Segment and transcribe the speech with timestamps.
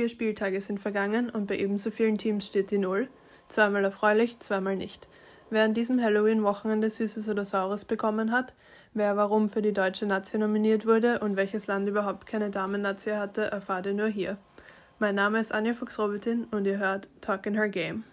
[0.00, 3.08] vier Spieltage sind vergangen und bei ebenso vielen Teams steht die Null.
[3.48, 5.08] Zweimal erfreulich, zweimal nicht.
[5.50, 8.54] Wer an diesem Halloween-Wochenende Süßes oder Saures bekommen hat,
[8.94, 13.42] wer warum für die deutsche Nazi nominiert wurde und welches Land überhaupt keine Damen-Nazi hatte,
[13.42, 14.38] erfahrt ihr nur hier.
[14.98, 18.04] Mein Name ist Anja Fuchs-Robitin und ihr hört Talk in Her Game.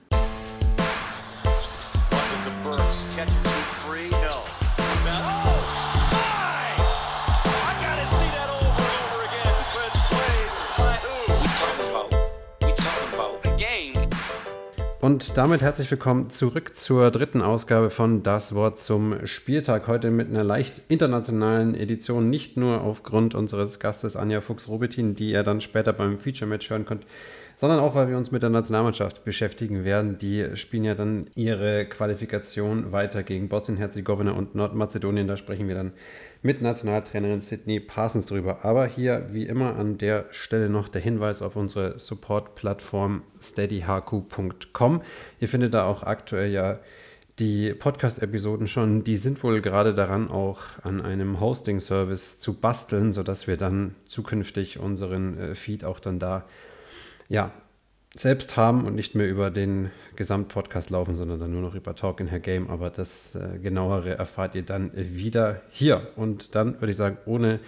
[15.07, 19.88] Und damit herzlich willkommen zurück zur dritten Ausgabe von Das Wort zum Spieltag.
[19.88, 25.43] Heute mit einer leicht internationalen Edition, nicht nur aufgrund unseres Gastes Anja Fuchs-Robetin, die ihr
[25.43, 27.05] dann später beim Feature-Match hören könnt,
[27.59, 30.20] sondern auch, weil wir uns mit der Nationalmannschaft beschäftigen werden.
[30.20, 35.27] Die spielen ja dann ihre Qualifikation weiter gegen Bosnien-Herzegowina und Nordmazedonien.
[35.27, 35.93] Da sprechen wir dann
[36.43, 38.59] mit Nationaltrainerin Sydney Parsons drüber.
[38.63, 45.01] Aber hier wie immer an der Stelle noch der Hinweis auf unsere Support-Plattform steadyhq.com.
[45.39, 46.77] Ihr findet da auch aktuell ja
[47.39, 49.04] die Podcast-Episoden schon.
[49.04, 54.77] Die sind wohl gerade daran, auch an einem Hosting-Service zu basteln, sodass wir dann zukünftig
[54.77, 56.45] unseren äh, Feed auch dann da
[57.29, 57.51] ja,
[58.15, 62.20] selbst haben und nicht mehr über den Gesamtpodcast laufen, sondern dann nur noch über Talk
[62.20, 62.70] in Her Game.
[62.70, 66.07] Aber das äh, genauere erfahrt ihr dann wieder hier.
[66.16, 67.59] Und dann würde ich sagen, ohne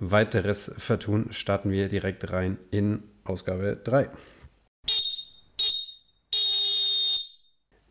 [0.00, 4.10] weiteres Vertun starten wir direkt rein in Ausgabe 3.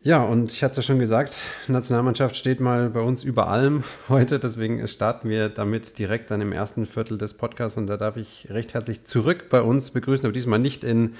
[0.04, 1.32] Ja, und ich hatte es ja schon gesagt,
[1.66, 4.38] Nationalmannschaft steht mal bei uns über allem heute.
[4.38, 7.78] Deswegen starten wir damit direkt dann im ersten Viertel des Podcasts.
[7.78, 11.14] Und da darf ich recht herzlich zurück bei uns begrüßen, aber diesmal nicht in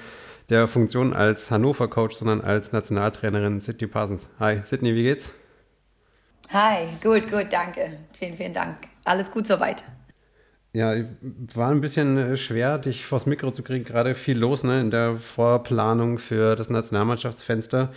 [0.51, 4.29] der Funktion als Hannover-Coach, sondern als Nationaltrainerin Sydney Parsons.
[4.39, 5.31] Hi, Sydney, wie geht's?
[6.49, 7.97] Hi, gut, gut, danke.
[8.13, 8.77] Vielen, vielen Dank.
[9.03, 9.83] Alles gut soweit.
[10.73, 10.93] Ja,
[11.55, 13.83] war ein bisschen äh, schwer, dich vors Mikro zu kriegen.
[13.83, 17.91] Gerade viel los ne, in der Vorplanung für das Nationalmannschaftsfenster.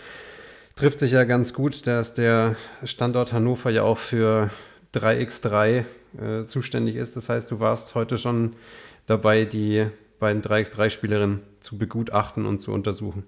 [0.79, 4.49] Trifft sich ja ganz gut, dass der Standort Hannover ja auch für
[4.93, 5.83] 3x3
[6.17, 7.17] äh, zuständig ist.
[7.17, 8.55] Das heißt, du warst heute schon
[9.05, 9.87] dabei, die
[10.19, 13.25] beiden 3x3-Spielerinnen zu begutachten und zu untersuchen.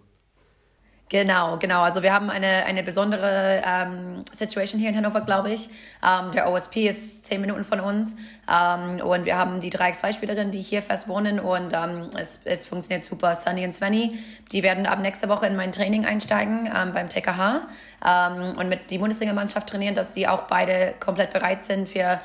[1.11, 1.81] Genau, genau.
[1.81, 5.67] Also wir haben eine, eine besondere ähm, Situation hier in Hannover, glaube ich.
[6.01, 8.15] Ähm, der OSP ist zehn Minuten von uns
[8.49, 12.65] ähm, und wir haben die drei X2-Spielerinnen, die hier fest wohnen und ähm, es, es
[12.65, 13.35] funktioniert super.
[13.35, 14.19] Sunny und Svenny,
[14.53, 17.67] die werden ab nächste Woche in mein Training einsteigen ähm, beim TKH
[18.07, 22.21] ähm, und mit die Bundesliga-Mannschaft trainieren, dass die auch beide komplett bereit sind für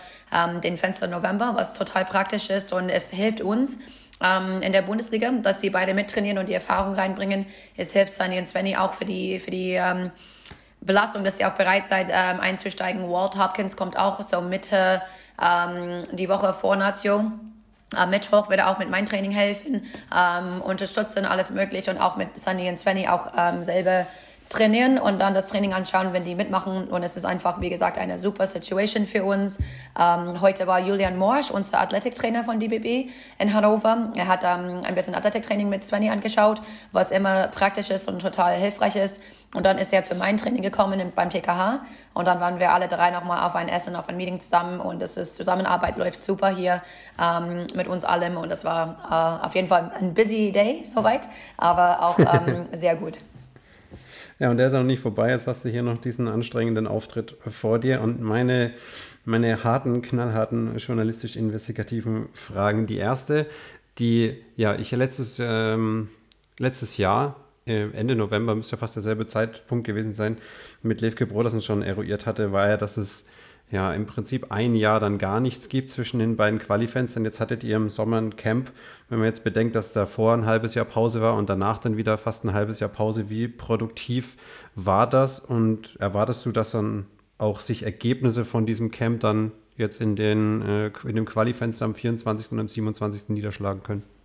[0.64, 3.78] den Fenster November, was total praktisch ist und es hilft uns,
[4.20, 7.46] ähm, in der Bundesliga, dass die beide mittrainieren und die Erfahrung reinbringen.
[7.76, 10.10] Es hilft Sunny und Svenny auch für die, für die ähm,
[10.80, 13.08] Belastung, dass ihr auch bereit seid, ähm, einzusteigen.
[13.10, 15.02] Walt Hopkins kommt auch so Mitte
[15.42, 17.30] ähm, die Woche vor Natio.
[17.94, 19.84] Am Mittwoch wird er auch mit meinem Training helfen,
[20.14, 24.06] ähm, unterstützen, alles mögliche und auch mit Sunny und Svenny auch ähm, selber
[24.48, 26.88] trainieren und dann das Training anschauen, wenn die mitmachen.
[26.88, 29.58] Und es ist einfach, wie gesagt, eine super Situation für uns.
[29.98, 34.12] Ähm, heute war Julian Morsch, unser Athletiktrainer von DBB in Hannover.
[34.14, 36.62] Er hat ähm, ein bisschen Athletiktraining mit Svenny angeschaut,
[36.92, 39.20] was immer praktisch ist und total hilfreich ist.
[39.54, 41.80] Und dann ist er zu meinem Training gekommen beim TKH.
[42.14, 44.80] Und dann waren wir alle drei nochmal auf ein Essen, auf ein Meeting zusammen.
[44.80, 46.82] Und das ist Zusammenarbeit läuft super hier
[47.20, 48.36] ähm, mit uns allem.
[48.36, 52.96] Und das war äh, auf jeden Fall ein busy day soweit, aber auch ähm, sehr
[52.96, 53.20] gut.
[54.38, 55.30] Ja, und der ist auch noch nicht vorbei.
[55.30, 58.02] Jetzt hast du hier noch diesen anstrengenden Auftritt vor dir.
[58.02, 58.74] Und meine,
[59.24, 62.86] meine harten, knallharten, journalistisch-investigativen Fragen.
[62.86, 63.46] Die erste,
[63.98, 66.10] die ja ich letztes, ähm,
[66.58, 67.36] letztes Jahr
[67.66, 70.36] äh, Ende November, müsste ja fast derselbe Zeitpunkt gewesen sein,
[70.82, 73.26] mit Levke Brodersen schon eruiert hatte, war ja, dass es
[73.70, 77.16] ja im Prinzip ein Jahr dann gar nichts gibt zwischen den beiden Qualifans.
[77.16, 78.70] Und jetzt hattet ihr im Sommer ein Camp,
[79.08, 82.18] wenn man jetzt bedenkt, dass davor ein halbes Jahr Pause war und danach dann wieder
[82.18, 83.28] fast ein halbes Jahr Pause.
[83.28, 84.36] Wie produktiv
[84.74, 87.06] war das und erwartest du, dass dann
[87.38, 91.94] auch sich Ergebnisse von diesem Camp dann jetzt in, den, äh, in dem Qualifenster am
[91.94, 92.52] 24.
[92.52, 93.30] und am 27.
[93.30, 94.15] niederschlagen können?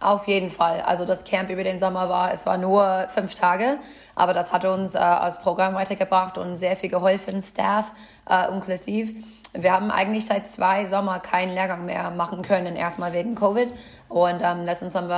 [0.00, 0.80] Auf jeden Fall.
[0.80, 3.78] Also das Camp über den Sommer war, es war nur fünf Tage,
[4.14, 7.92] aber das hat uns äh, als Programm weitergebracht und sehr viel geholfen, Staff
[8.28, 9.14] äh, inklusiv.
[9.52, 13.68] Wir haben eigentlich seit zwei Sommer keinen Lehrgang mehr machen können, erstmal wegen Covid.
[14.08, 15.08] Und ähm, letztens haben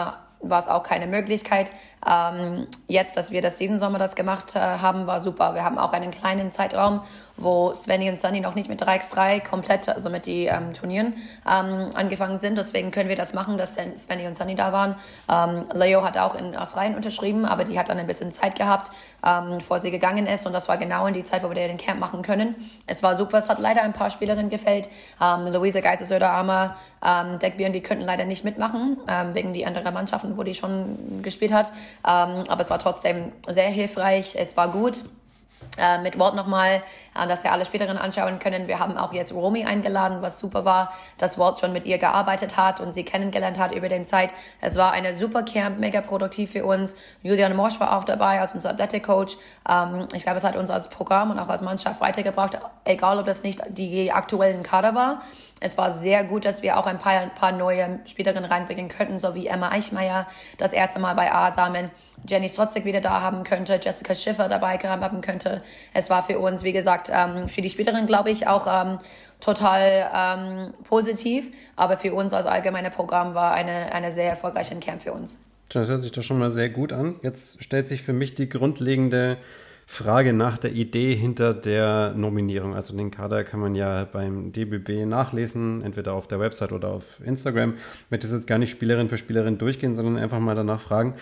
[0.43, 1.73] war es auch keine Möglichkeit.
[2.07, 5.55] Ähm, jetzt, dass wir das diesen Sommer das gemacht äh, haben, war super.
[5.55, 7.03] Wir haben auch einen kleinen Zeitraum,
[7.37, 11.15] wo Svenny und Sunny noch nicht mit 3x3 komplett, also mit den ähm, Turnieren
[11.49, 12.59] ähm, angefangen sind.
[12.59, 14.97] Deswegen können wir das machen, dass Svenny und Sunny da waren.
[15.29, 18.91] Ähm, Leo hat auch in Australien unterschrieben, aber die hat dann ein bisschen Zeit gehabt,
[19.27, 20.47] ähm, bevor sie gegangen ist.
[20.47, 22.55] Und das war genau in die Zeit, wo wir den Camp machen können.
[22.87, 23.39] Es war super.
[23.39, 24.89] Es hat leider ein paar Spielerinnen gefällt.
[25.21, 30.37] Ähm, Luisa Geiser-Söder-Armer, ähm, Deckbieren, die könnten leider nicht mitmachen, ähm, wegen die anderen Mannschaften,
[30.37, 31.73] wo die schon gespielt hat.
[32.07, 34.37] Ähm, aber es war trotzdem sehr hilfreich.
[34.37, 35.03] Es war gut.
[35.79, 36.83] Äh, mit Walt nochmal,
[37.19, 38.69] äh, dass wir alle Spielerinnen anschauen können.
[38.69, 42.59] Wir haben auch jetzt Romy eingeladen, was super war, dass Walt schon mit ihr gearbeitet
[42.59, 44.35] hat und sie kennengelernt hat über den Zeit.
[44.61, 46.95] Es war eine super Camp, mega produktiv für uns.
[47.23, 49.39] Julian Morsch war auch dabei als unser Athletic Coach.
[49.67, 53.25] Ähm, ich glaube, es hat uns als Programm und auch als Mannschaft weitergebracht, egal ob
[53.25, 55.23] das nicht die aktuellen Kader war.
[55.65, 59.21] Es war sehr gut, dass wir auch ein paar, ein paar neue Spielerinnen reinbringen könnten,
[59.21, 60.27] so wie Emma Eichmeier
[60.59, 61.93] das erste Mal bei A-Damen,
[62.27, 65.63] Jenny Strotzig wieder da haben könnte, Jessica Schiffer dabei haben könnte.
[65.95, 68.99] Es war für uns, wie gesagt, ähm, für die Spielerin, glaube ich, auch ähm,
[69.39, 71.53] total ähm, positiv.
[71.77, 75.45] Aber für uns als allgemeine Programm war eine, eine sehr erfolgreiche Camp für uns.
[75.69, 77.17] Das hört sich doch schon mal sehr gut an.
[77.23, 79.39] Jetzt stellt sich für mich die grundlegende
[79.87, 82.75] Frage nach der Idee hinter der Nominierung.
[82.75, 87.21] Also den Kader kann man ja beim DBB nachlesen, entweder auf der Website oder auf
[87.25, 87.75] Instagram.
[87.75, 91.15] Ich möchte jetzt gar nicht Spielerin für Spielerin durchgehen, sondern einfach mal danach fragen,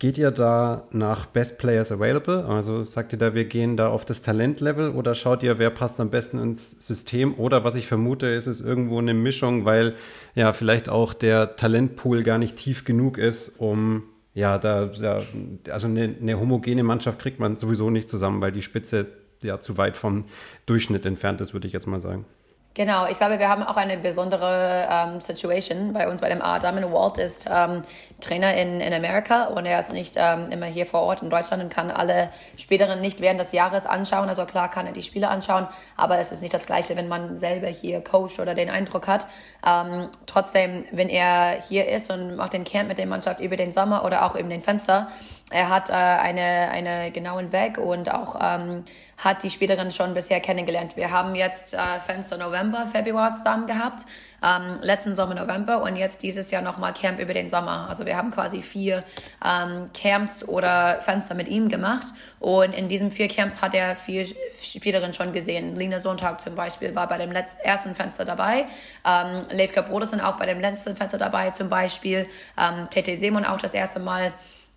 [0.00, 2.46] Geht ihr da nach Best Players Available?
[2.46, 6.00] Also sagt ihr da, wir gehen da auf das Talentlevel oder schaut ihr, wer passt
[6.00, 7.34] am besten ins System?
[7.34, 9.94] Oder was ich vermute, ist es irgendwo eine Mischung, weil
[10.34, 14.04] ja vielleicht auch der Talentpool gar nicht tief genug ist, um
[14.34, 15.22] ja, da, da
[15.70, 19.06] also eine, eine, homogene Mannschaft kriegt man sowieso nicht zusammen, weil die Spitze
[19.42, 20.26] ja zu weit vom
[20.66, 22.26] Durchschnitt entfernt ist, würde ich jetzt mal sagen.
[22.74, 26.60] Genau, ich glaube, wir haben auch eine besondere ähm, Situation bei uns bei dem A.
[26.60, 27.82] Damon Walt ist ähm,
[28.20, 31.64] Trainer in, in Amerika und er ist nicht ähm, immer hier vor Ort in Deutschland
[31.64, 34.28] und kann alle Spielerinnen nicht während des Jahres anschauen.
[34.28, 37.34] Also klar kann er die Spiele anschauen, aber es ist nicht das Gleiche, wenn man
[37.34, 39.26] selber hier coacht oder den Eindruck hat.
[39.66, 43.72] Ähm, trotzdem, wenn er hier ist und macht den Camp mit der Mannschaft über den
[43.72, 45.08] Sommer oder auch über den Fenster,
[45.50, 48.84] er hat äh, eine, eine genauen Weg und auch ähm,
[49.18, 50.96] hat die Spielerin schon bisher kennengelernt.
[50.96, 54.06] Wir haben jetzt äh, Fenster November, Februar zusammen gehabt,
[54.42, 57.86] ähm, letzten Sommer November und jetzt dieses Jahr nochmal Camp über den Sommer.
[57.88, 59.02] Also wir haben quasi vier
[59.44, 62.06] ähm, Camps oder Fenster mit ihm gemacht
[62.38, 65.74] und in diesen vier Camps hat er vier Spielerinnen schon gesehen.
[65.74, 68.66] Lina Sonntag zum Beispiel war bei dem letzten, ersten Fenster dabei,
[69.04, 72.26] ähm, Levka Brodersen auch bei dem letzten Fenster dabei zum Beispiel,
[72.56, 74.32] ähm, Tete Simon auch das erste Mal.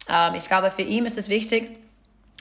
[0.10, 1.78] Ähm, ich glaube, für ihn ist es wichtig,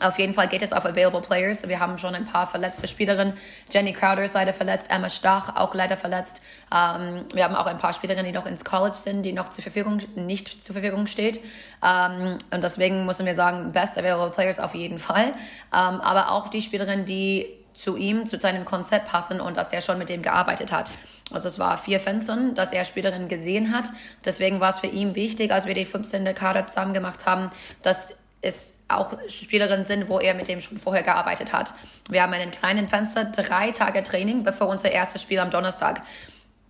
[0.02, 1.68] auf jeden Fall geht es auf Available Players.
[1.68, 3.34] Wir haben schon ein paar verletzte Spielerinnen.
[3.70, 6.42] Jenny Crowder ist leider verletzt, Emma Stach auch leider verletzt.
[6.74, 9.62] Ähm, wir haben auch ein paar Spielerinnen, die noch ins College sind, die noch zur
[9.62, 11.40] Verfügung, nicht zur Verfügung steht.
[11.84, 15.34] Ähm, und deswegen müssen wir sagen, Best Available Players auf jeden Fall.
[15.72, 19.80] Ähm, aber auch die Spielerinnen, die zu ihm, zu seinem Konzept passen und dass er
[19.80, 20.92] schon mit dem gearbeitet hat.
[21.30, 23.88] Also es war vier Fenstern, dass er Spielerinnen gesehen hat.
[24.24, 26.24] Deswegen war es für ihn wichtig, als wir die 15.
[26.34, 27.50] Kader zusammen gemacht haben,
[27.82, 31.72] dass es auch Spielerinnen sind, wo er mit dem schon vorher gearbeitet hat.
[32.10, 36.02] Wir haben einen kleinen Fenster, drei Tage Training, bevor unser erstes Spiel am Donnerstag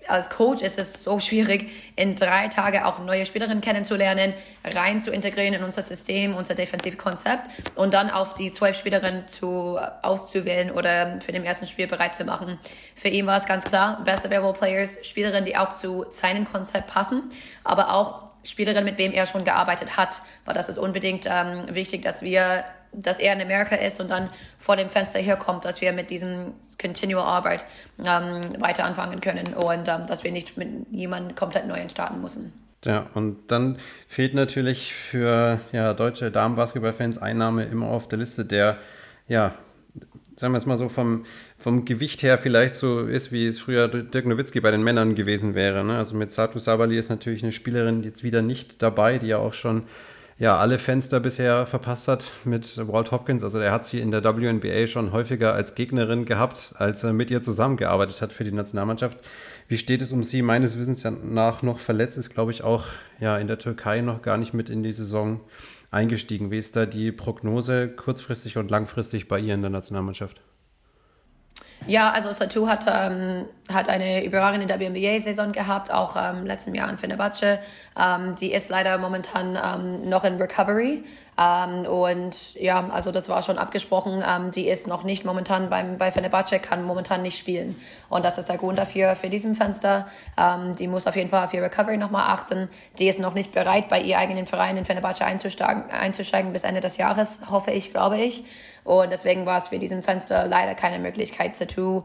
[0.09, 4.35] als Coach ist es so schwierig, in drei Tagen auch neue Spielerinnen kennenzulernen,
[4.65, 9.79] rein zu integrieren in unser System, unser Defensivkonzept und dann auf die zwölf Spielerinnen zu,
[10.03, 12.59] auszuwählen oder für den ersten Spiel bereit zu machen.
[12.95, 16.89] Für ihn war es ganz klar, best available players, Spielerinnen, die auch zu seinem Konzept
[16.89, 17.31] passen,
[17.65, 22.03] aber auch Spielerinnen, mit wem er schon gearbeitet hat, weil das ist unbedingt ähm, wichtig,
[22.03, 24.29] dass wir dass er in Amerika ist und dann
[24.59, 27.65] vor dem Fenster hier kommt, dass wir mit diesem Continual Arbeit
[27.99, 32.53] ähm, weiter anfangen können und ähm, dass wir nicht mit jemandem komplett neu starten müssen.
[32.85, 33.79] Ja, und dann
[34.09, 38.77] fehlt natürlich für ja, deutsche Damenbasketballfans Einnahme immer auf der Liste der,
[39.29, 39.55] ja,
[40.35, 41.25] sagen wir es mal so, vom,
[41.57, 45.55] vom Gewicht her vielleicht so ist, wie es früher Dirk Nowitzki bei den Männern gewesen
[45.55, 45.85] wäre.
[45.85, 45.97] Ne?
[45.97, 49.53] Also mit Satu Sabali ist natürlich eine Spielerin jetzt wieder nicht dabei, die ja auch
[49.53, 49.85] schon
[50.43, 53.45] ja, alle Fenster bisher verpasst hat mit Walt Hopkins.
[53.45, 57.31] Also er hat sie in der WNBA schon häufiger als Gegnerin gehabt, als er mit
[57.31, 59.19] ihr zusammengearbeitet hat für die Nationalmannschaft.
[59.69, 60.43] Wie steht es um sie?
[60.43, 62.87] Meines Wissens nach noch verletzt ist, glaube ich, auch
[63.21, 65.39] ja, in der Türkei noch gar nicht mit in die Saison
[65.93, 66.51] eingestiegen.
[66.51, 70.41] Wie ist da die Prognose kurzfristig und langfristig bei ihr in der Nationalmannschaft?
[71.87, 76.99] Ja, also Satu hat, ähm, hat eine überragende WNBA-Saison gehabt, auch ähm, letzten Jahr in
[76.99, 77.59] Fenerbahce.
[77.99, 81.05] Ähm, die ist leider momentan ähm, noch in Recovery.
[81.39, 84.23] Ähm, und ja, also das war schon abgesprochen.
[84.27, 87.77] Ähm, die ist noch nicht momentan beim, bei Fenerbahce, kann momentan nicht spielen.
[88.09, 90.07] Und das ist der Grund dafür, für diesem Fenster.
[90.39, 92.69] Ähm, die muss auf jeden Fall auf ihr Recovery nochmal achten.
[92.99, 96.81] Die ist noch nicht bereit, bei ihr eigenen Verein in Fenerbahce einzusteigen, einzusteigen bis Ende
[96.81, 98.45] des Jahres, hoffe ich, glaube ich.
[98.85, 102.03] Und deswegen war es für diesem Fenster leider keine Möglichkeit, Satu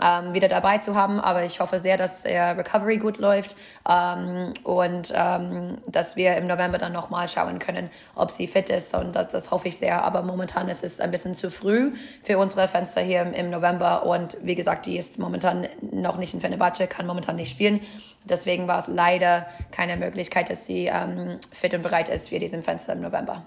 [0.00, 1.20] ähm, wieder dabei zu haben.
[1.20, 3.56] Aber ich hoffe sehr, dass er Recovery gut läuft
[3.88, 8.94] ähm, und ähm, dass wir im November dann nochmal schauen können, ob sie fit ist.
[8.94, 10.02] Und das, das hoffe ich sehr.
[10.02, 14.06] Aber momentan ist es ein bisschen zu früh für unsere Fenster hier im, im November.
[14.06, 17.80] Und wie gesagt, die ist momentan noch nicht in Fenerbahce, kann momentan nicht spielen.
[18.24, 22.62] Deswegen war es leider keine Möglichkeit, dass sie ähm, fit und bereit ist für diesen
[22.62, 23.44] Fenster im November.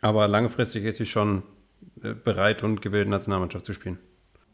[0.00, 1.42] Aber langfristig ist sie schon
[2.02, 3.98] äh, bereit und gewillt, Nationalmannschaft zu spielen.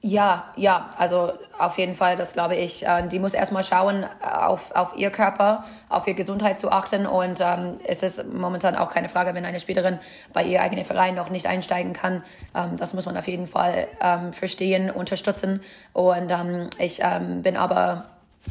[0.02, 2.86] Ja, ja, also auf jeden Fall, das glaube ich.
[2.86, 7.06] Äh, die muss erstmal schauen, äh, auf, auf ihr Körper, auf ihre Gesundheit zu achten.
[7.06, 9.98] Und ähm, es ist momentan auch keine Frage, wenn eine Spielerin
[10.32, 12.22] bei ihr eigenen Verein noch nicht einsteigen kann.
[12.54, 15.62] Ähm, das muss man auf jeden Fall ähm, verstehen, unterstützen.
[15.92, 18.04] Und ähm, ich ähm, bin aber,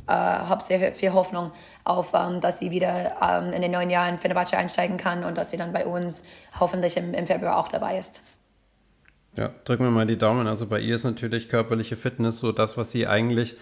[0.08, 1.52] äh, habe sehr viel Hoffnung
[1.84, 5.52] auf, ähm, dass sie wieder ähm, in den neuen Jahren Fenerbahce einsteigen kann und dass
[5.52, 6.24] sie dann bei uns
[6.60, 8.22] hoffentlich im, im Februar auch dabei ist.
[9.36, 10.48] Ja, drücken wir mal die Daumen.
[10.48, 13.58] Also bei ihr ist natürlich körperliche Fitness so das, was sie eigentlich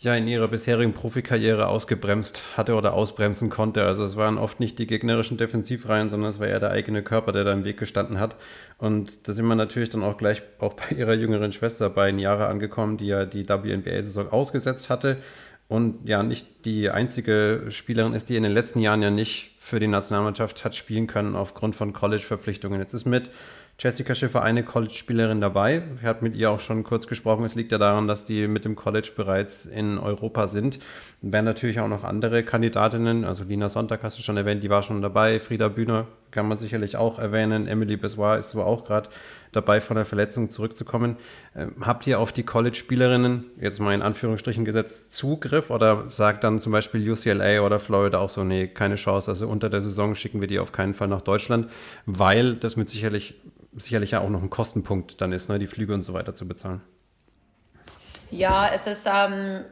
[0.00, 3.84] ja in ihrer bisherigen Profikarriere ausgebremst hatte oder ausbremsen konnte.
[3.84, 7.30] Also es waren oft nicht die gegnerischen Defensivreihen, sondern es war eher der eigene Körper,
[7.30, 8.36] der da im Weg gestanden hat.
[8.78, 12.48] Und da sind wir natürlich dann auch gleich auch bei ihrer jüngeren Schwester bei Jahre
[12.48, 15.18] angekommen, die ja die WNBA-Saison ausgesetzt hatte
[15.74, 19.80] und ja nicht die einzige Spielerin ist, die in den letzten Jahren ja nicht für
[19.80, 22.78] die Nationalmannschaft hat spielen können aufgrund von College-Verpflichtungen.
[22.78, 23.30] Jetzt ist mit
[23.80, 25.82] Jessica Schiffer eine College-Spielerin dabei.
[26.00, 27.44] Ich habe mit ihr auch schon kurz gesprochen.
[27.44, 30.78] Es liegt ja daran, dass die mit dem College bereits in Europa sind.
[31.26, 33.24] Wären natürlich auch noch andere Kandidatinnen.
[33.24, 35.40] Also Lina Sonntag hast du schon erwähnt, die war schon dabei.
[35.40, 37.66] Frieda Bühner kann man sicherlich auch erwähnen.
[37.66, 39.08] Emily Bessoir ist zwar auch gerade
[39.50, 41.16] dabei, von der Verletzung zurückzukommen.
[41.56, 46.58] Ähm, habt ihr auf die College-Spielerinnen, jetzt mal in Anführungsstrichen gesetzt, Zugriff oder sagt dann
[46.58, 50.42] zum Beispiel UCLA oder Florida auch so, nee, keine Chance, also unter der Saison schicken
[50.42, 51.70] wir die auf keinen Fall nach Deutschland,
[52.04, 53.40] weil das mit sicherlich
[53.76, 56.46] sicherlich ja auch noch ein Kostenpunkt dann ist, ne, die Flüge und so weiter zu
[56.46, 56.80] bezahlen.
[58.30, 59.64] Ja, es ist ähm,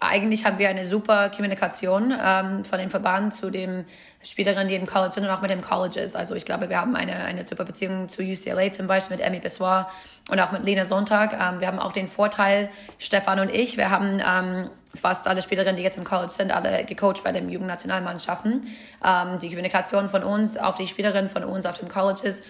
[0.00, 3.84] eigentlich haben wir eine super Kommunikation ähm, von dem Verband zu den
[4.22, 6.16] Spielerinnen, die im College sind und auch mit den Colleges.
[6.16, 9.40] Also ich glaube, wir haben eine, eine super Beziehung zu UCLA zum Beispiel mit Emmy
[9.40, 9.90] Bessoir
[10.30, 11.34] und auch mit Lena Sonntag.
[11.34, 15.76] Ähm, wir haben auch den Vorteil, Stefan und ich, wir haben ähm, fast alle Spielerinnen,
[15.76, 18.66] die jetzt im College sind, alle gecoacht bei den Jugendnationalmannschaften.
[19.06, 22.42] Ähm, die Kommunikation von uns auf die Spielerinnen von uns auf dem College ist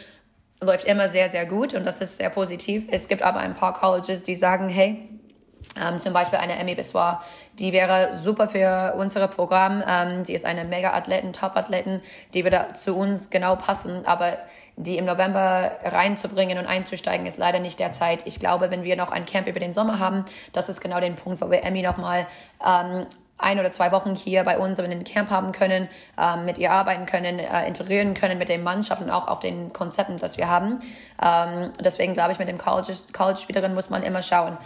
[0.63, 2.85] läuft immer sehr, sehr gut und das ist sehr positiv.
[2.91, 5.09] Es gibt aber ein paar Colleges, die sagen, hey,
[5.81, 7.23] ähm, zum Beispiel eine Emmy Bissoir,
[7.59, 9.83] die wäre super für unser Programm.
[9.87, 12.01] Ähm, die ist eine Mega-Athletin, Top-Athletin,
[12.35, 14.39] die würde zu uns genau passen, aber
[14.77, 18.27] die im November reinzubringen und einzusteigen, ist leider nicht der Zeit.
[18.27, 21.11] Ich glaube, wenn wir noch ein Camp über den Sommer haben, das ist genau der
[21.11, 22.27] Punkt, wo wir Emmy nochmal
[22.67, 23.07] ähm,
[23.43, 26.73] ein oder zwei Wochen hier bei uns in den Camp haben können, ähm, mit ihr
[26.73, 30.81] arbeiten können, äh, integrieren können mit den Mannschaften, auch auf den Konzepten, das wir haben.
[31.23, 34.57] Ähm, deswegen glaube ich, mit dem College-Spielerinnen muss man immer schauen,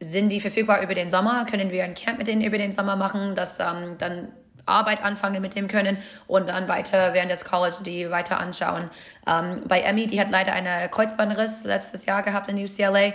[0.00, 1.44] sind die verfügbar über den Sommer?
[1.44, 4.28] Können wir ein Camp mit denen über den Sommer machen, dass ähm, dann
[4.68, 8.90] Arbeit anfangen mit dem können und dann weiter während des College die weiter anschauen.
[9.26, 13.12] Ähm, bei Emmy, die hat leider eine Kreuzbandriss letztes Jahr gehabt in UCLA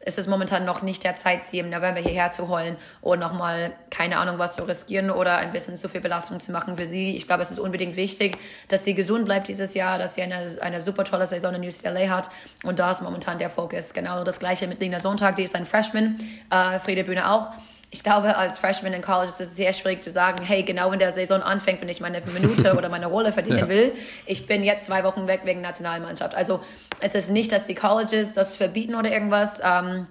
[0.00, 3.72] ist es momentan noch nicht der Zeit, sie im November hierher zu holen und nochmal,
[3.90, 7.16] keine Ahnung, was zu riskieren oder ein bisschen zu viel Belastung zu machen für sie.
[7.16, 8.38] Ich glaube, es ist unbedingt wichtig,
[8.68, 12.08] dass sie gesund bleibt dieses Jahr, dass sie eine, eine super tolle Saison in UCLA
[12.08, 12.30] hat
[12.62, 13.94] und da ist momentan der Fokus.
[13.94, 16.18] Genau das gleiche mit Lina Sonntag, die ist ein Freshman,
[16.50, 17.50] äh, Friede Bühne auch
[17.96, 20.98] ich glaube, als Freshman in College ist es sehr schwierig zu sagen, hey, genau wenn
[20.98, 23.68] der Saison anfängt, wenn ich meine Minute oder meine Rolle verdienen ja.
[23.70, 23.92] will,
[24.26, 26.34] ich bin jetzt zwei Wochen weg wegen Nationalmannschaft.
[26.34, 26.60] Also
[27.00, 29.62] es ist nicht, dass die Colleges das verbieten oder irgendwas.
[29.64, 30.06] Ähm,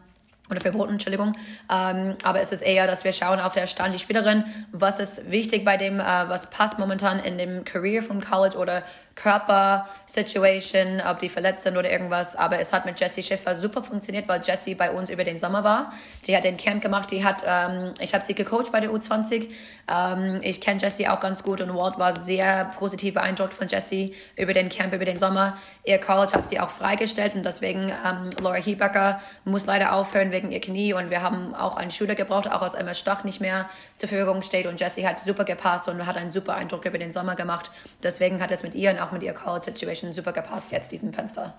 [0.49, 1.35] oder verboten, Entschuldigung.
[1.71, 5.31] Ähm, aber es ist eher, dass wir schauen auf der Stand die Spielerin, was ist
[5.31, 8.83] wichtig bei dem, äh, was passt momentan in dem Career vom College oder
[9.15, 12.35] Körper-Situation, ob die verletzt sind oder irgendwas.
[12.35, 15.63] Aber es hat mit Jessie Schiffer super funktioniert, weil Jessie bei uns über den Sommer
[15.63, 15.93] war.
[16.27, 19.49] Die hat den Camp gemacht, die hat, ähm, ich habe sie gecoacht bei der U20.
[19.87, 24.13] Ähm, ich kenne Jessie auch ganz gut und Walt war sehr positiv beeindruckt von Jessie
[24.35, 25.57] über den Camp, über den Sommer.
[25.85, 30.51] Ihr College hat sie auch freigestellt und deswegen ähm, Laura Hiebecker muss leider aufhören wegen
[30.51, 33.69] ihr Knie und wir haben auch einen Schüler gebraucht, auch aus MS Stach nicht mehr
[33.95, 37.11] zur Verfügung steht und Jessie hat super gepasst und hat einen super Eindruck über den
[37.11, 37.71] Sommer gemacht.
[38.03, 41.53] Deswegen hat es mit ihr auch mit ihr College-Situation super gepasst jetzt diesem Fenster.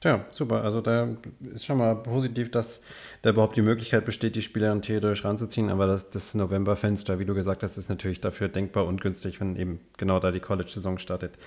[0.00, 0.62] Tja, super.
[0.62, 1.08] Also da
[1.40, 2.82] ist schon mal positiv, dass
[3.22, 5.70] da überhaupt die Möglichkeit besteht, die Spielerin theoretisch ranzuziehen.
[5.70, 9.80] Aber das, das November-Fenster, wie du gesagt hast, ist natürlich dafür denkbar ungünstig, wenn eben
[9.96, 11.38] genau da die College-Saison startet.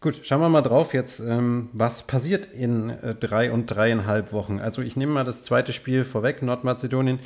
[0.00, 4.58] Gut, schauen wir mal drauf jetzt, ähm, was passiert in äh, drei und dreieinhalb Wochen.
[4.58, 7.20] Also ich nehme mal das zweite Spiel vorweg, Nordmazedonien.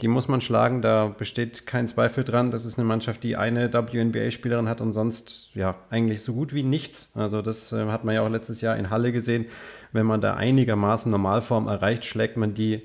[0.00, 2.50] Die muss man schlagen, da besteht kein Zweifel dran.
[2.50, 6.62] Das ist eine Mannschaft, die eine WNBA-Spielerin hat und sonst ja eigentlich so gut wie
[6.62, 7.12] nichts.
[7.16, 9.46] Also das äh, hat man ja auch letztes Jahr in Halle gesehen.
[9.92, 12.82] Wenn man da einigermaßen Normalform erreicht, schlägt man die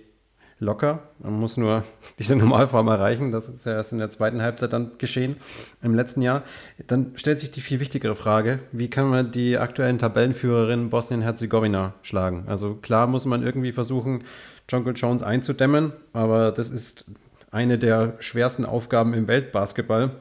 [0.59, 1.03] locker.
[1.19, 1.83] Man muss nur
[2.19, 3.31] diese Normalform erreichen.
[3.31, 5.37] Das ist ja erst in der zweiten Halbzeit dann geschehen
[5.81, 6.43] im letzten Jahr.
[6.87, 12.45] Dann stellt sich die viel wichtigere Frage, wie kann man die aktuellen Tabellenführerin Bosnien-Herzegowina schlagen?
[12.47, 14.23] Also klar muss man irgendwie versuchen,
[14.69, 17.05] Jonkel Jones einzudämmen, aber das ist
[17.51, 20.11] eine der schwersten Aufgaben im Weltbasketball.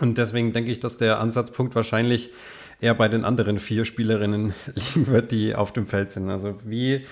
[0.00, 2.30] Und deswegen denke ich, dass der Ansatzpunkt wahrscheinlich
[2.80, 6.30] eher bei den anderen vier Spielerinnen liegen wird, die auf dem Feld sind.
[6.30, 7.06] Also wie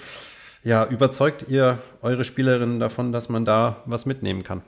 [0.64, 4.62] ja, überzeugt ihr eure Spielerinnen davon, dass man da was mitnehmen kann?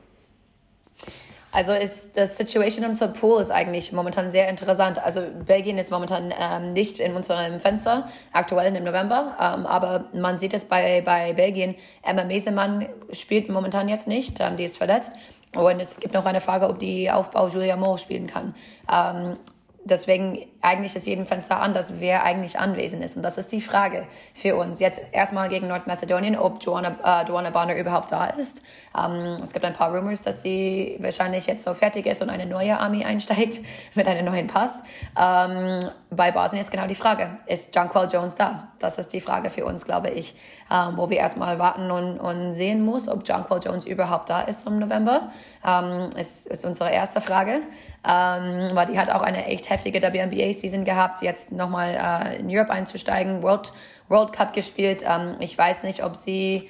[1.55, 4.99] Also ist das Situation unser Pool ist eigentlich momentan sehr interessant.
[4.99, 10.37] Also Belgien ist momentan ähm, nicht in unserem Fenster, aktuell im November, ähm, aber man
[10.41, 11.77] sieht es bei, bei Belgien.
[12.03, 15.13] Emma Mesemann spielt momentan jetzt nicht, ähm, die ist verletzt.
[15.55, 18.57] Und es gibt noch eine Frage, ob die Aufbau Julia Moore spielen kann.
[18.93, 19.37] Ähm,
[19.85, 23.17] deswegen eigentlich ist jedem Fenster an, dass wer eigentlich anwesend ist.
[23.17, 24.81] Und das ist die Frage für uns.
[24.81, 28.63] Jetzt erstmal gegen Nordmazedonien, ob Joanna, äh, Joanna Bonner überhaupt da ist.
[28.99, 32.47] Ähm, es gibt ein paar Rumors, dass sie wahrscheinlich jetzt so fertig ist und eine
[32.47, 33.61] neue Armee einsteigt
[33.95, 34.83] mit einem neuen Pass.
[35.21, 38.69] Ähm, bei Bosnien ist genau die Frage, ist Jonquil Jones da?
[38.79, 40.35] Das ist die Frage für uns, glaube ich,
[40.71, 44.67] ähm, wo wir erstmal warten und, und sehen muss, ob Jonquil Jones überhaupt da ist
[44.67, 45.31] im November.
[45.67, 47.61] Ähm, ist, ist unsere erste Frage.
[48.07, 52.71] Ähm, weil die hat auch eine echt heftige WNBA-Season gehabt, jetzt nochmal äh, in Europe
[52.71, 53.73] einzusteigen, World,
[54.09, 55.05] World Cup gespielt.
[55.09, 56.69] Ähm, ich weiß nicht, ob sie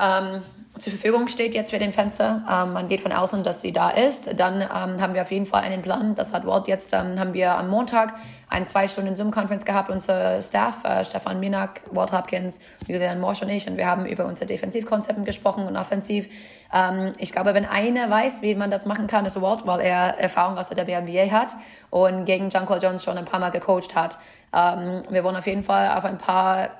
[0.00, 0.42] ähm,
[0.78, 2.42] zur Verfügung steht jetzt für den Fenster.
[2.50, 4.38] Ähm, man geht von außen, dass sie da ist.
[4.40, 6.16] Dann ähm, haben wir auf jeden Fall einen Plan.
[6.16, 8.14] Das hat Walt jetzt, ähm, haben wir am Montag
[8.48, 13.50] eine zwei Stunden Zoom-Conference gehabt, unser Staff, äh, Stefan Minak, Walt Hopkins, Julian Morsch und
[13.50, 13.68] ich.
[13.68, 16.28] Und wir haben über unsere Defensivkonzepte gesprochen und offensiv.
[16.72, 20.18] Ähm, ich glaube, wenn einer weiß, wie man das machen kann, ist Walt, weil er
[20.18, 21.54] Erfahrung aus der WNBA hat
[21.90, 24.18] und gegen Junko Jones schon ein paar Mal gecoacht hat.
[24.52, 26.70] Ähm, wir wollen auf jeden Fall auf ein paar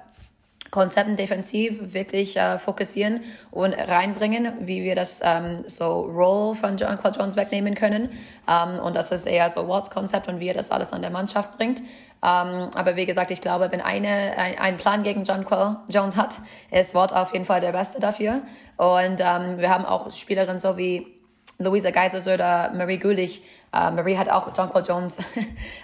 [0.75, 3.21] Konzepten defensiv wirklich äh, fokussieren
[3.53, 8.09] und reinbringen, wie wir das ähm, so Roll von John Claude Jones wegnehmen können.
[8.51, 11.13] Ähm, und das ist eher so Watts Konzept und wie er das alles an der
[11.13, 11.81] Mannschaft bringt.
[11.81, 16.17] Ähm, aber wie gesagt, ich glaube, wenn eine ein, ein Plan gegen John Quell Jones
[16.17, 16.41] hat,
[16.73, 18.43] ist Watt auf jeden Fall der Beste dafür.
[18.77, 21.07] Und ähm, wir haben auch Spielerinnen so wie
[21.59, 23.43] Louisa Geisers oder Marie Gulich.
[23.75, 25.19] Uh, Marie hat auch John Cole Jones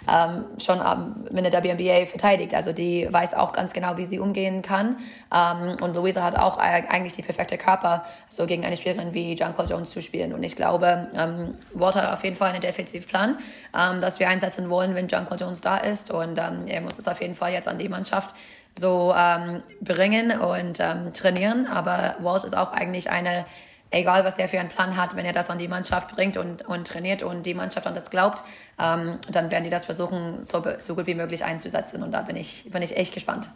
[0.07, 2.55] um, schon um, in der WNBA verteidigt.
[2.55, 4.97] Also die weiß auch ganz genau, wie sie umgehen kann.
[5.29, 9.57] Um, und Louisa hat auch eigentlich die perfekte Körper, so gegen eine Spielerin wie John
[9.57, 10.33] Cole Jones zu spielen.
[10.33, 13.39] Und ich glaube, um, Walter hat auf jeden Fall einen Defensivplan,
[13.73, 16.13] um, dass wir einsetzen wollen, wenn John Cole Jones da ist.
[16.13, 18.37] Und um, er muss es auf jeden Fall jetzt an die Mannschaft
[18.79, 21.67] so um, bringen und um, trainieren.
[21.67, 23.45] Aber Walt ist auch eigentlich eine
[23.91, 26.67] egal was er für einen Plan hat, wenn er das an die Mannschaft bringt und,
[26.67, 28.43] und trainiert und die Mannschaft an das glaubt,
[28.79, 32.03] ähm, dann werden die das versuchen, so, so gut wie möglich einzusetzen.
[32.03, 33.51] Und da bin ich, bin ich echt gespannt.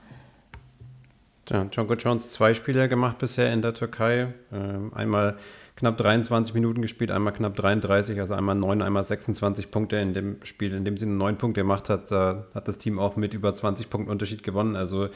[1.51, 4.33] Ja, Jonko Jones zwei Spiele gemacht bisher in der Türkei.
[4.51, 5.37] Ähm, einmal
[5.77, 10.43] knapp 23 Minuten gespielt, einmal knapp 33, also einmal 9, einmal 26 Punkte in dem
[10.43, 12.11] Spiel, in dem sie 9 Punkte gemacht hat.
[12.11, 14.75] Da hat das Team auch mit über 20 Punkten Unterschied gewonnen.
[14.75, 15.09] Also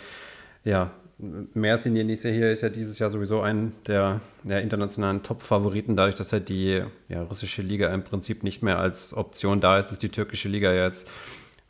[0.64, 6.14] ja, Mersin Yenisei hier ist ja dieses Jahr sowieso ein der, der internationalen Top-Favoriten, dadurch,
[6.14, 10.02] dass halt die ja, russische Liga im Prinzip nicht mehr als Option da ist, ist
[10.02, 11.09] die türkische Liga ja jetzt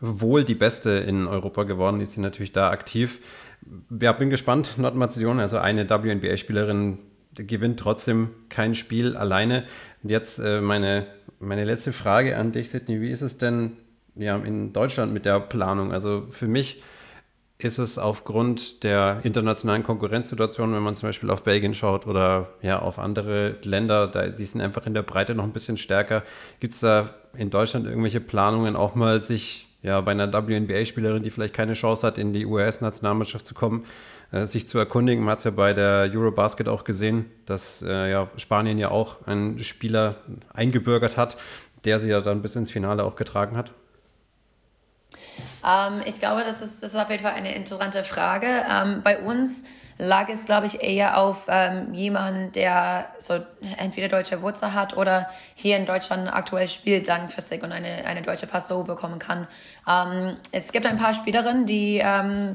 [0.00, 3.20] wohl die beste in Europa geworden, ist sie natürlich da aktiv.
[4.00, 6.98] Ja, bin gespannt, Nordmazedonien, also eine WNBA-Spielerin
[7.34, 9.64] gewinnt trotzdem kein Spiel alleine.
[10.02, 11.06] Und jetzt äh, meine,
[11.40, 13.78] meine letzte Frage an dich, Sidney, wie ist es denn
[14.14, 15.92] ja, in Deutschland mit der Planung?
[15.92, 16.82] Also für mich
[17.60, 22.78] ist es aufgrund der internationalen Konkurrenzsituation, wenn man zum Beispiel auf Belgien schaut oder ja
[22.78, 26.22] auf andere Länder, da, die sind einfach in der Breite noch ein bisschen stärker.
[26.60, 31.30] Gibt es da in Deutschland irgendwelche Planungen, auch mal sich ja bei einer WNBA-Spielerin, die
[31.30, 33.84] vielleicht keine Chance hat, in die US-Nationalmannschaft zu kommen,
[34.30, 35.24] äh, sich zu erkundigen?
[35.24, 39.26] Man hat es ja bei der Eurobasket auch gesehen, dass äh, ja, Spanien ja auch
[39.26, 40.16] einen Spieler
[40.54, 41.36] eingebürgert hat,
[41.84, 43.72] der sie ja dann bis ins Finale auch getragen hat.
[45.66, 48.46] Ähm, ich glaube, das ist, das ist auf jeden Fall eine interessante Frage.
[48.70, 49.64] Ähm, bei uns
[49.98, 53.40] lag es, glaube ich, eher auf ähm, jemanden, der so
[53.76, 58.46] entweder deutsche Wurzel hat oder hier in Deutschland aktuell spielt langfristig und eine, eine deutsche
[58.46, 59.48] Pass so bekommen kann.
[59.88, 62.54] Ähm, es gibt ein paar Spielerinnen, die ähm,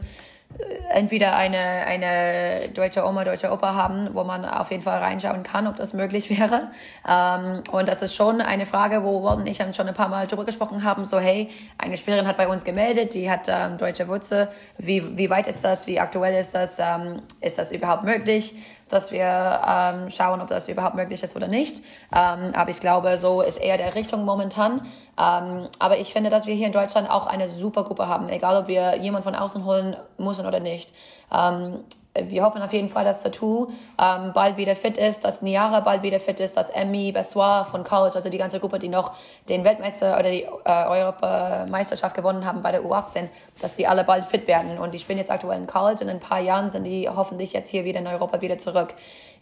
[0.89, 5.68] entweder eine, eine deutsche Oma, deutsche Opa haben, wo man auf jeden Fall reinschauen kann,
[5.68, 6.72] ob das möglich wäre.
[7.08, 10.10] Ähm, und das ist schon eine Frage, wo Walt und ich haben schon ein paar
[10.10, 13.78] Mal drüber gesprochen haben, so hey, eine Spielerin hat bei uns gemeldet, die hat ähm,
[13.78, 18.04] deutsche Wurzel, wie, wie weit ist das, wie aktuell ist das, ähm, ist das überhaupt
[18.04, 18.56] möglich?
[18.93, 21.84] Dass wir ähm, schauen, ob das überhaupt möglich ist oder nicht.
[22.13, 24.82] Ähm, aber ich glaube, so ist eher der Richtung momentan.
[25.19, 28.58] Ähm, aber ich finde, dass wir hier in Deutschland auch eine super Gruppe haben, egal
[28.58, 30.93] ob wir jemanden von außen holen müssen oder nicht.
[31.32, 31.84] Ähm,
[32.15, 33.67] wir hoffen auf jeden Fall, dass Satu
[33.99, 37.84] ähm, bald wieder fit ist, dass Niara bald wieder fit ist, dass Emmy Bessoir von
[37.84, 39.13] College, also die ganze Gruppe, die noch
[39.49, 40.47] den Weltmeister oder die äh,
[40.86, 44.78] Europameisterschaft gewonnen haben bei der U18, dass die alle bald fit werden.
[44.78, 47.52] Und die spielen jetzt aktuell in College und in ein paar Jahren sind die hoffentlich
[47.52, 48.93] jetzt hier wieder in Europa wieder zurück.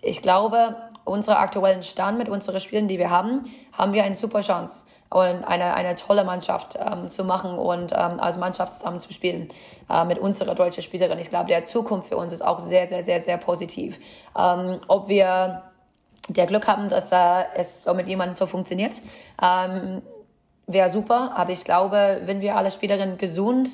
[0.01, 4.41] Ich glaube, unsere aktuellen Stand mit unseren Spielen, die wir haben, haben wir eine super
[4.41, 9.49] Chance eine, eine tolle Mannschaft ähm, zu machen und ähm, als Mannschaft zusammen zu spielen
[9.89, 11.19] äh, mit unserer deutschen Spielerin.
[11.19, 13.99] Ich glaube, der Zukunft für uns ist auch sehr, sehr, sehr, sehr positiv.
[14.37, 15.63] Ähm, ob wir
[16.29, 19.01] der Glück haben, dass äh, es so mit jemandem so funktioniert,
[19.41, 20.01] ähm,
[20.67, 21.33] wäre super.
[21.35, 23.69] Aber ich glaube, wenn wir alle Spielerinnen gesund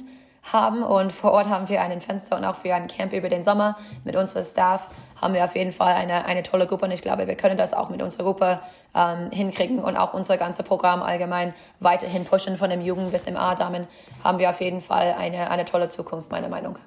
[0.54, 3.44] haben und vor Ort haben wir einen Fenster und auch für ein Camp über den
[3.44, 4.90] Sommer mit unserem Staff
[5.22, 7.74] haben wir auf jeden Fall eine, eine tolle Gruppe und ich glaube, wir können das
[7.74, 8.60] auch mit unserer Gruppe
[8.96, 13.36] ähm, hinkriegen und auch unser ganzes Programm allgemein weiterhin pushen von dem Jugend bis im
[13.36, 13.88] A-Damen
[14.24, 16.78] haben wir auf jeden Fall eine, eine tolle Zukunft, meiner Meinung.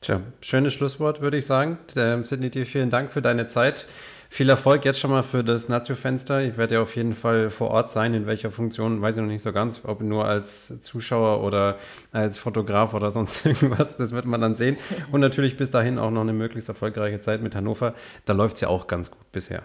[0.00, 1.78] Tja, schönes Schlusswort, würde ich sagen.
[1.96, 3.86] Ähm, Sidney, dir vielen Dank für deine Zeit.
[4.34, 6.42] Viel Erfolg jetzt schon mal für das Nazio-Fenster.
[6.42, 8.14] Ich werde ja auf jeden Fall vor Ort sein.
[8.14, 9.82] In welcher Funktion, weiß ich noch nicht so ganz.
[9.84, 11.78] Ob nur als Zuschauer oder
[12.10, 13.96] als Fotograf oder sonst irgendwas.
[13.96, 14.76] Das wird man dann sehen.
[15.12, 17.94] Und natürlich bis dahin auch noch eine möglichst erfolgreiche Zeit mit Hannover.
[18.24, 19.62] Da läuft es ja auch ganz gut bisher.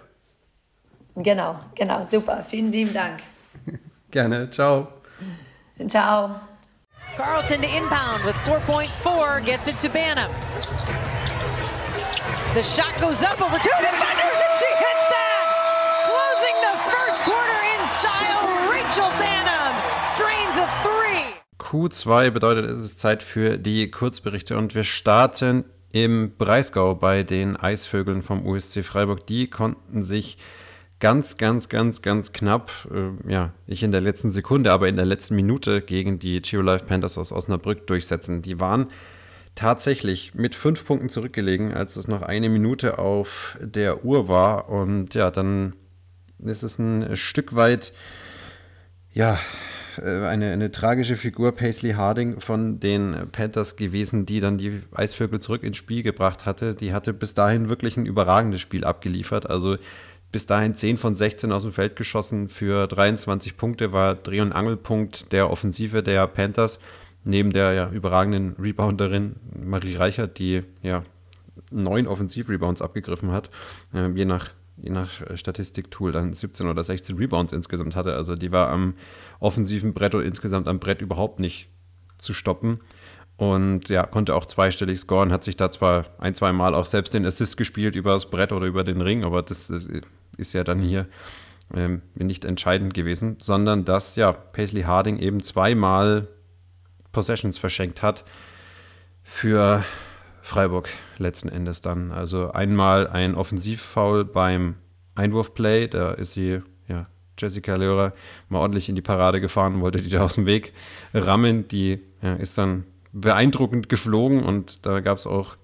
[1.16, 2.06] Genau, genau.
[2.06, 2.44] Super.
[2.48, 3.22] Vielen lieben Dank.
[4.12, 4.52] Gerne.
[4.52, 4.90] Ciao.
[5.88, 6.36] Ciao.
[7.18, 10.30] Carlton to inbound with 4.4, gets it to Banham.
[12.56, 15.46] The shot goes up over two defenders and she hits that!
[16.10, 18.42] Closing the first quarter in style,
[18.74, 19.74] Rachel Banham
[20.18, 21.38] drains a three.
[21.70, 27.56] Q2 bedeutet, es ist Zeit für die Kurzberichte und wir starten im Breisgau bei den
[27.58, 29.28] Eisvögeln vom USC Freiburg.
[29.28, 30.40] Die konnten sich
[31.00, 35.06] ganz, ganz, ganz, ganz knapp, äh, ja, nicht in der letzten Sekunde, aber in der
[35.06, 38.42] letzten Minute gegen die Geo Life Panthers aus Osnabrück durchsetzen.
[38.42, 38.88] Die waren
[39.54, 44.70] tatsächlich mit fünf Punkten zurückgelegen, als es noch eine Minute auf der Uhr war.
[44.70, 45.74] Und ja, dann
[46.40, 47.94] ist es ein Stück weit,
[49.14, 49.38] ja,
[50.02, 55.64] eine, eine tragische Figur Paisley Harding von den Panthers gewesen, die dann die Eisvögel zurück
[55.64, 56.76] ins Spiel gebracht hatte.
[56.76, 59.50] Die hatte bis dahin wirklich ein überragendes Spiel abgeliefert.
[59.50, 59.78] Also
[60.32, 64.52] bis dahin 10 von 16 aus dem Feld geschossen für 23 Punkte, war Dreh- und
[64.52, 66.80] Angelpunkt der Offensive der Panthers
[67.24, 71.04] neben der ja, überragenden Rebounderin Marie Reichert, die ja
[71.72, 73.50] neun Offensiv-Rebounds abgegriffen hat,
[73.94, 78.16] äh, je nach je nach Statistiktool dann 17 oder 16 Rebounds insgesamt hatte.
[78.16, 78.96] Also die war am
[79.40, 81.70] offensiven Brett und insgesamt am Brett überhaupt nicht
[82.18, 82.80] zu stoppen.
[83.38, 87.14] Und ja, konnte auch zweistellig scoren, hat sich da zwar ein, zwei Mal auch selbst
[87.14, 89.72] den Assist gespielt über das Brett oder über den Ring, aber das
[90.36, 91.08] ist ja dann hier
[91.74, 96.28] ähm, nicht entscheidend gewesen, sondern dass ja Paisley Harding eben zweimal
[97.14, 98.26] Possessions verschenkt hat
[99.24, 99.86] für
[100.50, 102.12] Freiburg letzten Endes dann.
[102.12, 104.76] Also einmal ein Offensivfoul beim
[105.14, 107.08] Einwurfplay, da ist sie, ja,
[107.38, 108.14] Jessica Lörer
[108.50, 110.74] mal ordentlich in die Parade gefahren, wollte die da aus dem Weg
[111.14, 111.68] rammen.
[111.68, 115.56] Die ja, ist dann beeindruckend geflogen und da gab es auch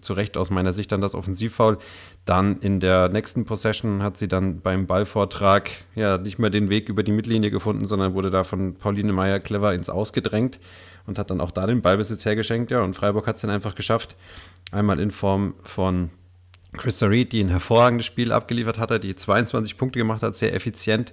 [0.00, 1.76] zu Recht aus meiner Sicht dann das Offensivfoul.
[2.24, 6.88] Dann in der nächsten Possession hat sie dann beim Ballvortrag ja nicht mehr den Weg
[6.88, 10.58] über die Mittellinie gefunden, sondern wurde da von Pauline Meyer clever ins Ausgedrängt
[11.10, 12.70] und hat dann auch da den Ballbesitz hergeschenkt.
[12.70, 14.14] Ja, und Freiburg hat es dann einfach geschafft.
[14.70, 16.10] Einmal in Form von
[16.78, 21.12] Chris Reed, die ein hervorragendes Spiel abgeliefert hatte, die 22 Punkte gemacht hat, sehr effizient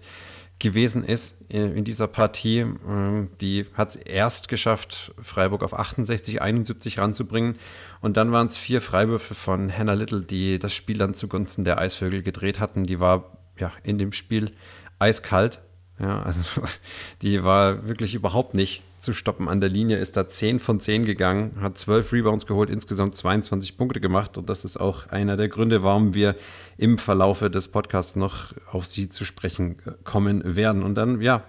[0.59, 2.59] gewesen ist in dieser Partie.
[2.87, 7.55] Ähm, die hat es erst geschafft, Freiburg auf 68, 71 ranzubringen.
[7.99, 11.79] Und dann waren es vier Freiwürfe von Hannah Little, die das Spiel dann zugunsten der
[11.79, 12.83] Eisvögel gedreht hatten.
[12.83, 14.51] Die war ja in dem Spiel
[14.99, 15.59] eiskalt.
[15.99, 16.41] Ja, also
[17.23, 21.05] die war wirklich überhaupt nicht zu stoppen an der Linie, ist da 10 von 10
[21.05, 25.49] gegangen, hat 12 Rebounds geholt, insgesamt 22 Punkte gemacht und das ist auch einer der
[25.49, 26.35] Gründe, warum wir
[26.77, 30.83] im Verlaufe des Podcasts noch auf sie zu sprechen kommen werden.
[30.83, 31.43] Und dann, ja,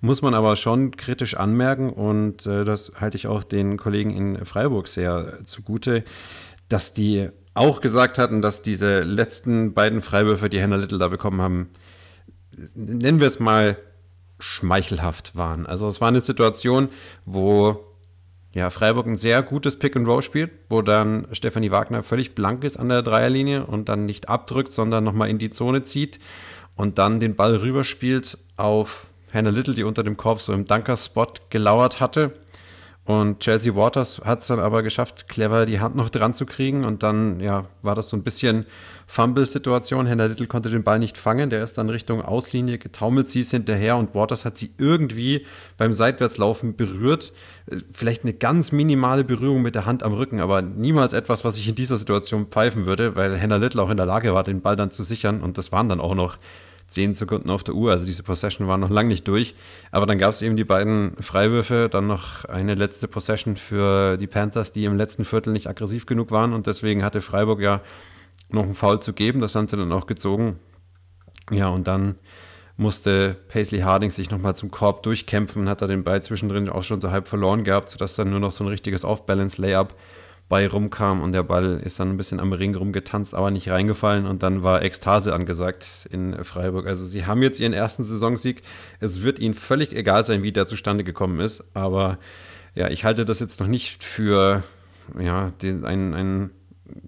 [0.00, 4.44] muss man aber schon kritisch anmerken und äh, das halte ich auch den Kollegen in
[4.44, 6.04] Freiburg sehr zugute,
[6.68, 11.40] dass die auch gesagt hatten, dass diese letzten beiden Freiwürfe, die Hannah Little da bekommen
[11.40, 11.70] haben,
[12.74, 13.76] nennen wir es mal
[14.42, 15.66] schmeichelhaft waren.
[15.66, 16.88] Also es war eine Situation,
[17.24, 17.80] wo
[18.54, 22.90] ja, Freiburg ein sehr gutes Pick-and-Roll spielt, wo dann Stefanie Wagner völlig blank ist an
[22.90, 26.18] der Dreierlinie und dann nicht abdrückt, sondern nochmal in die Zone zieht
[26.76, 31.32] und dann den Ball rüberspielt auf Hannah Little, die unter dem Korb so im Dunker-Spot
[31.48, 32.32] gelauert hatte.
[33.04, 36.84] Und Chelsea Waters hat es dann aber geschafft, clever die Hand noch dran zu kriegen.
[36.84, 38.64] Und dann ja, war das so ein bisschen
[39.08, 40.08] Fumble-Situation.
[40.08, 41.50] Hannah Little konnte den Ball nicht fangen.
[41.50, 43.26] Der ist dann Richtung Auslinie getaumelt.
[43.26, 45.44] Sie ist hinterher und Waters hat sie irgendwie
[45.78, 47.32] beim Seitwärtslaufen berührt.
[47.92, 51.68] Vielleicht eine ganz minimale Berührung mit der Hand am Rücken, aber niemals etwas, was ich
[51.68, 54.76] in dieser Situation pfeifen würde, weil Hannah Little auch in der Lage war, den Ball
[54.76, 55.42] dann zu sichern.
[55.42, 56.38] Und das waren dann auch noch
[56.86, 57.90] 10 Sekunden auf der Uhr.
[57.90, 59.54] Also diese Possession war noch lange nicht durch.
[59.90, 64.26] Aber dann gab es eben die beiden Freiwürfe, dann noch eine letzte Possession für die
[64.26, 66.52] Panthers, die im letzten Viertel nicht aggressiv genug waren.
[66.52, 67.80] Und deswegen hatte Freiburg ja
[68.48, 69.40] noch einen Foul zu geben.
[69.40, 70.58] Das haben sie dann auch gezogen.
[71.50, 72.16] Ja, und dann
[72.76, 77.00] musste Paisley Harding sich nochmal zum Korb durchkämpfen, hat er den Ball zwischendrin auch schon
[77.00, 79.94] so halb verloren gehabt, sodass dann nur noch so ein richtiges Off-Balance-Layup
[80.52, 84.26] bei rumkam und der Ball ist dann ein bisschen am Ring rumgetanzt, aber nicht reingefallen
[84.26, 86.86] und dann war Ekstase angesagt in Freiburg.
[86.86, 88.60] Also sie haben jetzt ihren ersten Saisonsieg.
[89.00, 92.18] Es wird ihnen völlig egal sein, wie der zustande gekommen ist, aber
[92.74, 94.62] ja, ich halte das jetzt noch nicht für
[95.18, 96.50] ja, den, ein, ein,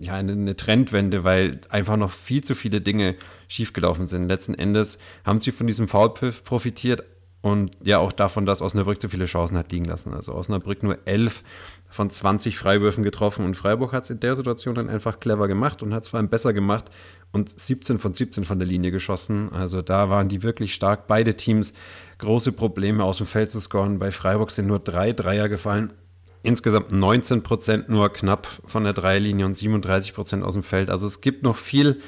[0.00, 3.14] ja, eine Trendwende, weil einfach noch viel zu viele Dinge
[3.48, 4.26] schiefgelaufen sind.
[4.26, 7.04] Letzten Endes haben sie von diesem Foulpfiff profitiert,
[7.44, 10.14] und ja auch davon, dass Osnabrück zu viele Chancen hat liegen lassen.
[10.14, 11.42] Also Osnabrück nur 11
[11.90, 15.82] von 20 Freiwürfen getroffen und Freiburg hat es in der Situation dann einfach clever gemacht
[15.82, 16.86] und hat es vor allem besser gemacht
[17.32, 19.52] und 17 von 17 von der Linie geschossen.
[19.52, 21.06] Also da waren die wirklich stark.
[21.06, 21.74] Beide Teams
[22.16, 23.98] große Probleme aus dem Feld zu scoren.
[23.98, 25.92] Bei Freiburg sind nur drei Dreier gefallen.
[26.42, 30.88] Insgesamt 19 Prozent nur knapp von der Dreierlinie und 37 Prozent aus dem Feld.
[30.88, 32.00] Also es gibt noch viel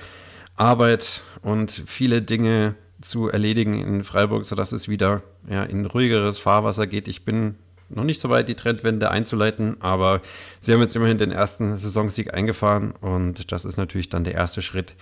[0.57, 6.87] Arbeit und viele Dinge, zu erledigen in Freiburg, sodass es wieder ja, in ruhigeres Fahrwasser
[6.87, 7.09] geht.
[7.09, 7.57] Ich bin
[7.89, 10.21] noch nicht so weit, die Trendwende einzuleiten, aber
[10.61, 14.63] sie haben jetzt immerhin den ersten Saisonsieg eingefahren und das ist natürlich dann der erste
[14.63, 14.95] Schritt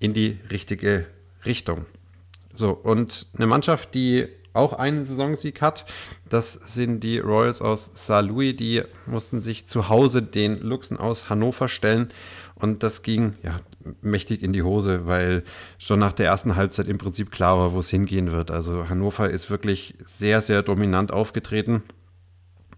[0.00, 1.06] in die richtige
[1.44, 1.86] Richtung.
[2.54, 5.86] So, und eine Mannschaft, die auch einen Saisonsieg hat,
[6.28, 8.54] das sind die Royals aus Saint Louis.
[8.56, 12.10] Die mussten sich zu Hause den Luchsen aus Hannover stellen
[12.56, 13.56] und das ging ja
[14.00, 15.42] mächtig in die Hose, weil
[15.78, 18.50] schon nach der ersten Halbzeit im Prinzip klar war, wo es hingehen wird.
[18.50, 21.82] Also Hannover ist wirklich sehr, sehr dominant aufgetreten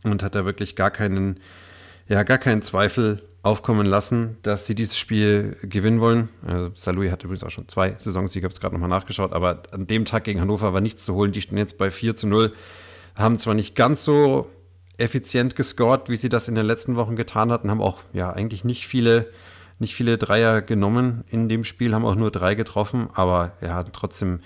[0.03, 1.41] und hat da wirklich gar keinen,
[2.09, 6.31] ja, gar keinen Zweifel aufkommen lassen, dass sie dieses Spiel gewinnen wollen.
[6.47, 9.87] Also Salui hat übrigens auch schon zwei Saisonsiege, habe es gerade nochmal nachgeschaut, aber an
[9.87, 11.33] dem Tag gegen Hannover war nichts zu holen.
[11.33, 12.55] Die stehen jetzt bei 4 zu 0,
[13.17, 14.51] haben zwar nicht ganz so
[14.97, 18.65] effizient gescored, wie sie das in den letzten Wochen getan hatten, haben auch ja eigentlich
[18.65, 19.29] nicht viele
[19.79, 24.41] nicht viele Dreier genommen in dem Spiel, haben auch nur drei getroffen, aber ja, trotzdem,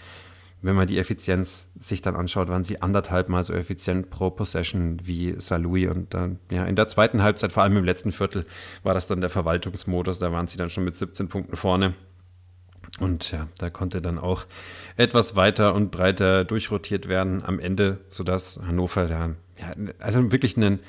[0.63, 4.99] wenn man die Effizienz sich dann anschaut, waren sie anderthalb Mal so effizient pro Possession
[5.05, 8.47] wie Salui und dann, ja, in der zweiten Halbzeit, vor allem im letzten Viertel,
[8.83, 11.95] war das dann der Verwaltungsmodus, da waren sie dann schon mit 17 Punkten vorne.
[12.99, 14.47] Und ja, da konnte dann auch
[14.97, 20.81] etwas weiter und breiter durchrotiert werden am Ende, sodass Hannover da, ja, also wirklich einen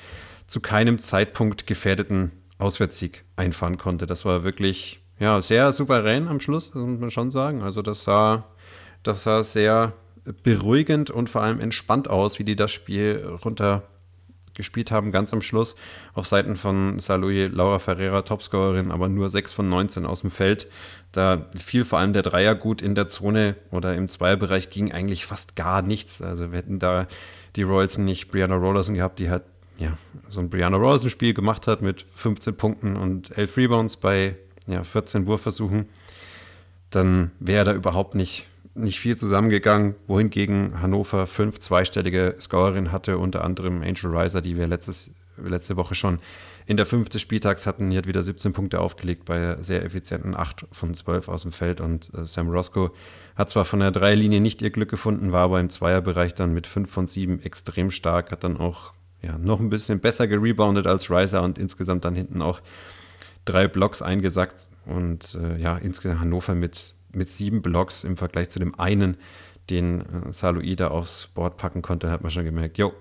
[0.48, 4.06] zu keinem Zeitpunkt gefährdeten Auswärtssieg einfahren konnte.
[4.06, 7.62] Das war wirklich ja, sehr souverän am Schluss, muss man schon sagen.
[7.62, 8.44] Also das sah,
[9.02, 9.92] das sah sehr
[10.42, 13.82] beruhigend und vor allem entspannt aus, wie die das Spiel runter
[14.54, 15.74] gespielt haben, ganz am Schluss.
[16.12, 20.68] Auf Seiten von Salui Laura Ferreira, Topscorerin, aber nur 6 von 19 aus dem Feld.
[21.12, 25.24] Da fiel vor allem der Dreier gut in der Zone oder im Zweierbereich ging eigentlich
[25.24, 26.20] fast gar nichts.
[26.20, 27.06] Also wir hätten da
[27.56, 29.42] die Royals nicht Brianna Rollerson gehabt, die hat
[29.80, 29.96] ja,
[30.28, 35.26] so ein Brianna Rosen-Spiel gemacht hat mit 15 Punkten und 11 Rebounds bei ja, 14
[35.26, 35.88] Wurfversuchen,
[36.90, 43.42] dann wäre da überhaupt nicht, nicht viel zusammengegangen, wohingegen Hannover fünf zweistellige Scorerinnen hatte, unter
[43.42, 45.12] anderem Angel Riser, die wir letztes,
[45.42, 46.18] letzte Woche schon
[46.66, 47.88] in der fünften Spieltags hatten.
[47.88, 51.80] Die hat wieder 17 Punkte aufgelegt bei sehr effizienten 8 von 12 aus dem Feld
[51.80, 52.90] und äh, Sam Roscoe
[53.34, 56.66] hat zwar von der Dreilinie nicht ihr Glück gefunden, war aber im Zweierbereich dann mit
[56.66, 61.10] 5 von 7 extrem stark, hat dann auch ja, noch ein bisschen besser gereboundet als
[61.10, 62.60] Riser und insgesamt dann hinten auch
[63.44, 64.68] drei Blocks eingesackt.
[64.86, 69.16] Und äh, ja, insgesamt Hannover mit, mit sieben Blocks im Vergleich zu dem einen,
[69.68, 72.92] den äh, Saluida aufs Board packen konnte, hat man schon gemerkt, jo,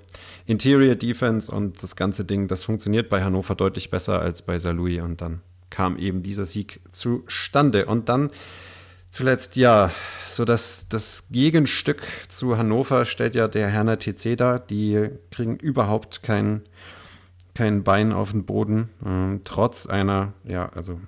[0.46, 5.02] Interior Defense und das ganze Ding, das funktioniert bei Hannover deutlich besser als bei Salui
[5.02, 7.86] und dann kam eben dieser Sieg zustande.
[7.86, 8.32] Und dann
[9.10, 9.92] zuletzt ja
[10.26, 14.60] so das, das Gegenstück zu Hannover stellt ja der Herner TC dar.
[14.60, 16.62] Die kriegen überhaupt kein,
[17.54, 21.00] kein Bein auf den Boden, ähm, trotz einer, ja, also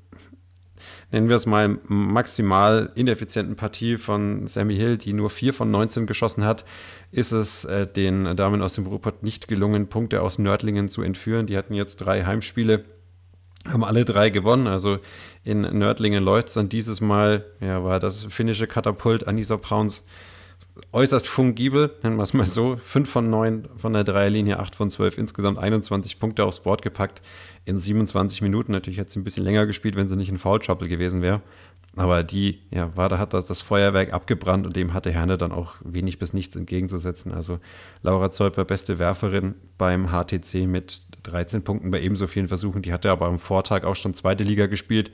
[1.12, 6.08] nennen wir es mal, maximal ineffizienten Partie von Sammy Hill, die nur 4 von 19
[6.08, 6.66] geschossen hat,
[7.12, 11.48] ist es äh, den Damen aus dem Ruhrpott nicht gelungen, Punkte aus Nördlingen zu entführen.
[11.48, 12.86] Die hatten jetzt drei Heimspiele,
[13.68, 14.68] haben alle drei gewonnen.
[14.68, 15.00] Also
[15.44, 20.06] in Nördlingen läuft dann dieses Mal, ja, war das finnische Katapult Anisa Brauns
[20.92, 22.78] äußerst fungibel, nennen wir es mal so.
[22.78, 27.22] 5 von 9 von der Dreierlinie, 8 von 12, insgesamt 21 Punkte aufs Board gepackt
[27.66, 28.72] in 27 Minuten.
[28.72, 31.42] Natürlich hätte sie ein bisschen länger gespielt, wenn sie nicht in Foul Trouble gewesen wäre.
[31.98, 35.76] Aber die, ja, Wada hat das, das Feuerwerk abgebrannt und dem hatte Herne dann auch
[35.84, 37.34] wenig bis nichts entgegenzusetzen.
[37.34, 37.60] Also
[38.02, 42.82] Laura Zeuper, beste Werferin beim HTC mit 13 Punkten bei ebenso vielen Versuchen.
[42.82, 45.12] Die hatte aber am Vortag auch schon zweite Liga gespielt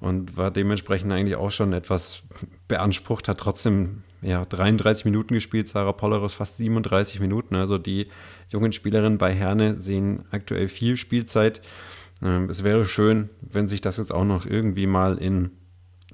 [0.00, 2.22] und war dementsprechend eigentlich auch schon etwas
[2.68, 7.54] beansprucht, hat trotzdem ja, 33 Minuten gespielt, Sarah Polleros fast 37 Minuten.
[7.54, 8.08] Also die
[8.48, 11.60] jungen Spielerinnen bei Herne sehen aktuell viel Spielzeit.
[12.22, 15.50] Ähm, es wäre schön, wenn sich das jetzt auch noch irgendwie mal in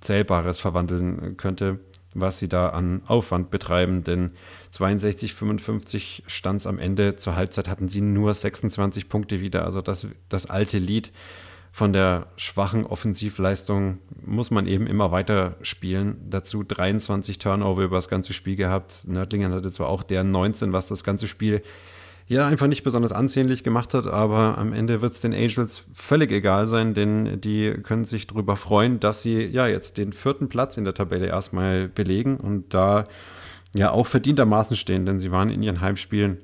[0.01, 1.81] Zählbares verwandeln könnte,
[2.15, 4.05] was sie da an Aufwand betreiben.
[4.05, 4.33] Denn
[4.73, 7.17] 62, 55 stand es am Ende.
[7.17, 9.65] Zur Halbzeit hatten sie nur 26 Punkte wieder.
[9.65, 11.13] Also das, das alte Lied
[11.71, 16.17] von der schwachen Offensivleistung muss man eben immer weiter spielen.
[16.29, 19.07] Dazu 23 Turnover über das ganze Spiel gehabt.
[19.07, 21.63] Nördlingen hatte zwar auch deren 19, was das ganze Spiel
[22.27, 26.31] ja einfach nicht besonders ansehnlich gemacht hat, aber am Ende wird es den Angels völlig
[26.31, 30.77] egal sein, denn die können sich darüber freuen, dass sie ja jetzt den vierten Platz
[30.77, 33.05] in der Tabelle erstmal belegen und da
[33.75, 36.39] ja auch verdientermaßen stehen, denn sie waren in ihren Heimspielen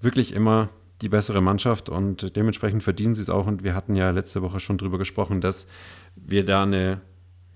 [0.00, 0.68] wirklich immer
[1.00, 3.46] die bessere Mannschaft und dementsprechend verdienen sie es auch.
[3.46, 5.66] Und wir hatten ja letzte Woche schon darüber gesprochen, dass
[6.14, 7.00] wir da eine,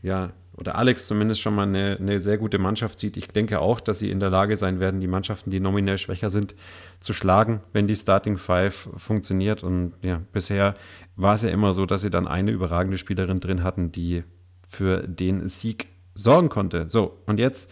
[0.03, 3.17] ja, oder Alex zumindest schon mal eine, eine, sehr gute Mannschaft sieht.
[3.17, 6.31] Ich denke auch, dass sie in der Lage sein werden, die Mannschaften, die nominell schwächer
[6.31, 6.57] sind,
[6.99, 9.63] zu schlagen, wenn die Starting Five funktioniert.
[9.63, 10.75] Und ja, bisher
[11.15, 14.25] war es ja immer so, dass sie dann eine überragende Spielerin drin hatten, die
[14.67, 16.89] für den Sieg sorgen konnte.
[16.89, 17.71] So, und jetzt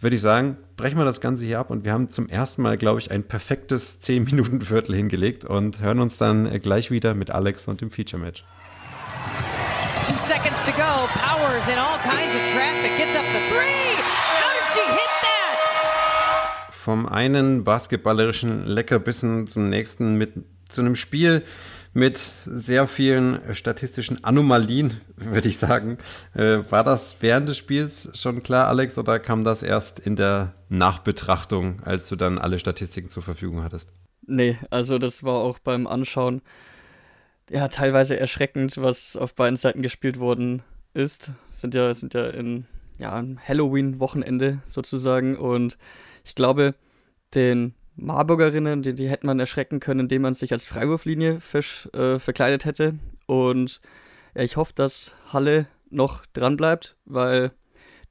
[0.00, 2.76] würde ich sagen, brechen wir das Ganze hier ab und wir haben zum ersten Mal,
[2.76, 7.80] glaube ich, ein perfektes 10-Minuten-Viertel hingelegt und hören uns dann gleich wieder mit Alex und
[7.80, 8.44] dem Feature-Match.
[10.06, 11.08] Two seconds to go.
[11.18, 12.96] Powers in all kinds of traffic.
[12.96, 13.96] Gets up the three.
[14.38, 16.74] How did she hit that?
[16.74, 20.34] Vom einen basketballerischen Leckerbissen zum nächsten mit
[20.68, 21.42] zu einem Spiel,
[21.96, 25.96] mit sehr vielen statistischen Anomalien, würde ich sagen.
[26.34, 30.52] Äh, war das während des Spiels schon klar, Alex, oder kam das erst in der
[30.68, 33.88] Nachbetrachtung, als du dann alle Statistiken zur Verfügung hattest?
[34.26, 36.42] Nee, also das war auch beim Anschauen
[37.48, 41.30] ja teilweise erschreckend, was auf beiden Seiten gespielt worden ist.
[41.50, 42.66] Sind ja, sind ja in
[43.00, 45.78] ja, Halloween-Wochenende sozusagen und
[46.24, 46.74] ich glaube,
[47.34, 51.38] den Marburgerinnen, die, die hätte man erschrecken können, indem man sich als Freiwurflinie
[51.94, 52.98] äh, verkleidet hätte.
[53.26, 53.80] Und
[54.34, 57.52] ja, ich hoffe, dass Halle noch dran bleibt, weil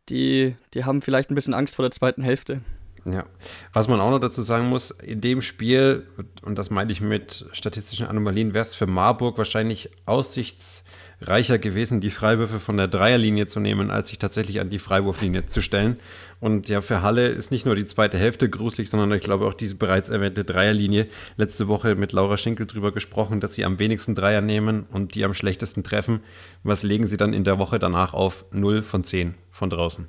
[0.09, 2.61] die, die haben vielleicht ein bisschen Angst vor der zweiten Hälfte.
[3.05, 3.25] Ja,
[3.71, 6.07] was man auch noch dazu sagen muss, in dem Spiel,
[6.41, 10.85] und das meine ich mit statistischen Anomalien, wäre es für Marburg wahrscheinlich aussichts
[11.21, 15.45] reicher gewesen, die Freiwürfe von der Dreierlinie zu nehmen, als sich tatsächlich an die Freiwurflinie
[15.47, 15.97] zu stellen.
[16.39, 19.53] Und ja, für Halle ist nicht nur die zweite Hälfte gruselig, sondern ich glaube auch
[19.53, 21.07] diese bereits erwähnte Dreierlinie.
[21.37, 25.23] Letzte Woche mit Laura Schinkel drüber gesprochen, dass sie am wenigsten Dreier nehmen und die
[25.23, 26.21] am schlechtesten treffen.
[26.63, 28.45] Was legen sie dann in der Woche danach auf?
[28.51, 30.07] 0 von 10 von draußen.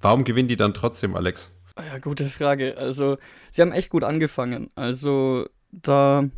[0.00, 1.52] Warum gewinnen die dann trotzdem, Alex?
[1.78, 2.76] Ja, gute Frage.
[2.76, 3.16] Also,
[3.50, 4.70] sie haben echt gut angefangen.
[4.74, 6.28] Also, da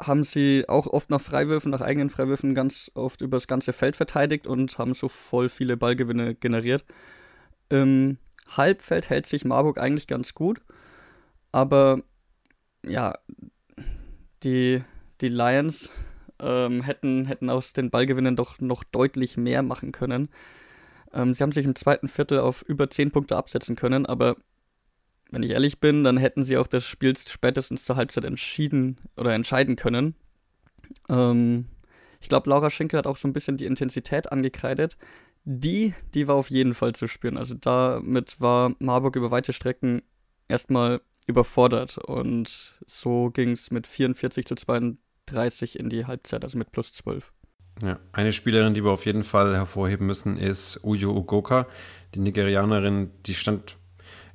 [0.00, 3.96] haben sie auch oft nach Freiwürfen, nach eigenen Freiwürfen ganz oft über das ganze Feld
[3.96, 6.84] verteidigt und haben so voll viele Ballgewinne generiert.
[7.68, 10.60] Im Halbfeld hält sich Marburg eigentlich ganz gut,
[11.52, 12.02] aber
[12.84, 13.14] ja,
[14.42, 14.82] die,
[15.20, 15.92] die Lions
[16.40, 20.30] ähm, hätten, hätten aus den Ballgewinnen doch noch deutlich mehr machen können.
[21.12, 24.36] Ähm, sie haben sich im zweiten Viertel auf über 10 Punkte absetzen können, aber
[25.30, 29.34] wenn ich ehrlich bin, dann hätten sie auch das Spiel spätestens zur Halbzeit entschieden oder
[29.34, 30.14] entscheiden können.
[31.08, 31.66] Ähm,
[32.20, 34.96] ich glaube, Laura Schenkel hat auch so ein bisschen die Intensität angekreidet.
[35.44, 37.38] Die, die war auf jeden Fall zu spüren.
[37.38, 40.02] Also damit war Marburg über weite Strecken
[40.48, 41.98] erstmal überfordert.
[41.98, 47.32] Und so ging es mit 44 zu 32 in die Halbzeit, also mit plus 12.
[47.82, 51.66] Ja, eine Spielerin, die wir auf jeden Fall hervorheben müssen, ist Uyo Ugoka,
[52.14, 53.78] die Nigerianerin, die stand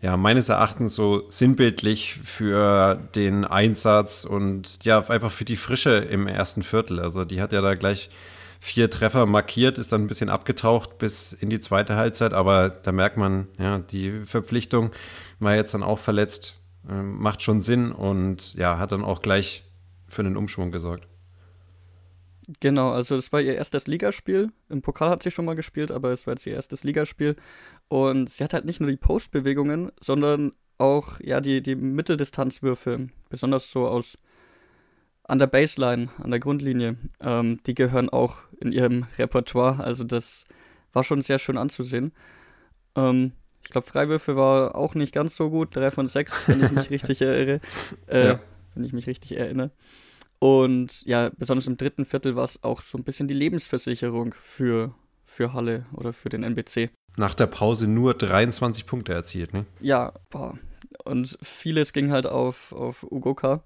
[0.05, 6.27] ja, meines Erachtens so sinnbildlich für den Einsatz und ja, einfach für die Frische im
[6.27, 6.99] ersten Viertel.
[6.99, 8.11] Also die hat ja da gleich
[8.59, 12.91] vier Treffer markiert, ist dann ein bisschen abgetaucht bis in die zweite Halbzeit, aber da
[12.91, 14.91] merkt man, ja, die Verpflichtung
[15.39, 19.63] war jetzt dann auch verletzt, äh, macht schon Sinn und ja, hat dann auch gleich
[20.07, 21.07] für einen Umschwung gesorgt.
[22.59, 24.51] Genau, also das war ihr erstes Ligaspiel.
[24.69, 27.35] Im Pokal hat sie schon mal gespielt, aber es war jetzt ihr erstes Ligaspiel.
[27.87, 33.71] Und sie hat halt nicht nur die Postbewegungen, sondern auch ja die, die Mitteldistanzwürfe, besonders
[33.71, 34.17] so aus
[35.27, 39.83] an der Baseline, an der Grundlinie, ähm, die gehören auch in ihrem Repertoire.
[39.83, 40.45] Also das
[40.93, 42.11] war schon sehr schön anzusehen.
[42.95, 43.31] Ähm,
[43.63, 46.89] ich glaube, Freiwürfe war auch nicht ganz so gut, drei von sechs, wenn ich mich
[46.91, 47.59] richtig erinnere.
[48.07, 48.39] Äh, ja.
[48.75, 49.71] Wenn ich mich richtig erinnere.
[50.39, 54.93] Und ja, besonders im dritten Viertel war es auch so ein bisschen die Lebensversicherung für,
[55.25, 56.89] für Halle oder für den NBC.
[57.17, 59.65] Nach der Pause nur 23 Punkte erzielt, ne?
[59.79, 60.57] Ja, boah.
[61.03, 63.63] Und vieles ging halt auf, auf Ugoka.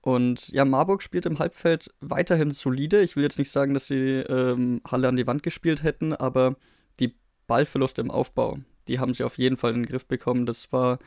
[0.00, 3.02] Und ja, Marburg spielt im Halbfeld weiterhin solide.
[3.02, 6.56] Ich will jetzt nicht sagen, dass sie ähm, Halle an die Wand gespielt hätten, aber
[6.98, 7.14] die
[7.46, 10.44] Ballverluste im Aufbau, die haben sie auf jeden Fall in den Griff bekommen.
[10.44, 10.98] Das war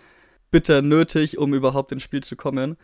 [0.50, 2.78] bitter nötig, um überhaupt ins Spiel zu kommen.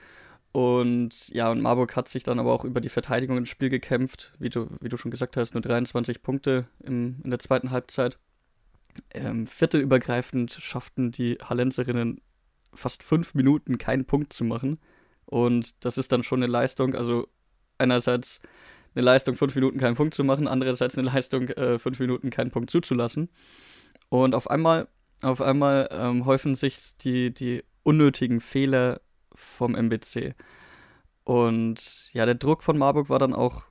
[0.52, 4.34] Und ja, und Marburg hat sich dann aber auch über die Verteidigung ins Spiel gekämpft.
[4.40, 8.18] Wie du, wie du schon gesagt hast, nur 23 Punkte im, in der zweiten Halbzeit.
[9.14, 12.20] Ähm, viertelübergreifend schafften die Hallenserinnen
[12.74, 14.80] fast fünf Minuten keinen Punkt zu machen.
[15.26, 16.96] Und das ist dann schon eine Leistung.
[16.96, 17.28] Also
[17.78, 18.42] einerseits
[18.94, 22.52] eine Leistung, fünf Minuten keinen Punkt zu machen, andererseits eine Leistung, äh, fünf Minuten keinen
[22.52, 23.30] Punkt zuzulassen.
[24.10, 24.90] Und auf einmal,
[25.22, 29.00] auf einmal ähm, häufen sich die, die unnötigen Fehler
[29.36, 30.36] vom MBC.
[31.24, 33.66] Und ja, der Druck von Marburg war dann auch,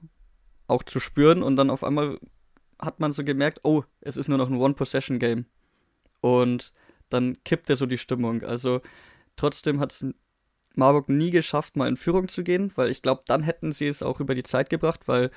[0.67, 2.19] auch zu spüren und dann auf einmal
[2.81, 5.47] hat man so gemerkt, oh, es ist nur noch ein One-Possession-Game.
[6.21, 6.73] Und
[7.09, 8.43] dann kippte so die Stimmung.
[8.43, 8.81] Also
[9.37, 10.07] trotzdem hat es
[10.77, 14.03] Marburg nie geschafft, mal in Führung zu gehen, weil ich glaube, dann hätten sie es
[14.03, 15.31] auch über die Zeit gebracht, weil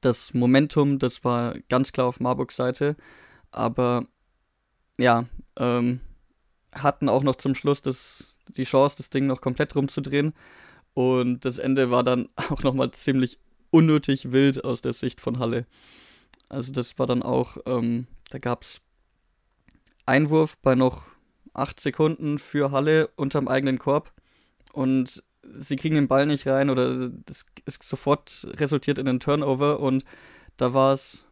[0.00, 2.96] das Momentum, das war ganz klar auf Marburgs Seite.
[3.50, 4.06] Aber
[4.98, 5.26] ja,
[5.58, 6.00] ähm,
[6.72, 10.34] hatten auch noch zum Schluss das, die Chance, das Ding noch komplett rumzudrehen.
[10.94, 13.38] Und das Ende war dann auch nochmal ziemlich
[13.70, 15.66] unnötig wild aus der Sicht von Halle.
[16.48, 18.80] Also das war dann auch, ähm, da gab es
[20.06, 21.06] Einwurf bei noch
[21.52, 24.12] acht Sekunden für Halle unterm eigenen Korb
[24.72, 29.80] und sie kriegen den Ball nicht rein oder das ist sofort resultiert in einen Turnover
[29.80, 30.04] und
[30.56, 31.26] da war es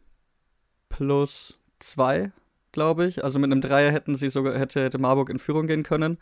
[0.90, 2.32] plus zwei
[2.76, 3.24] glaube ich.
[3.24, 6.18] Also mit einem Dreier hätten sie sogar, hätte, hätte Marburg in Führung gehen können.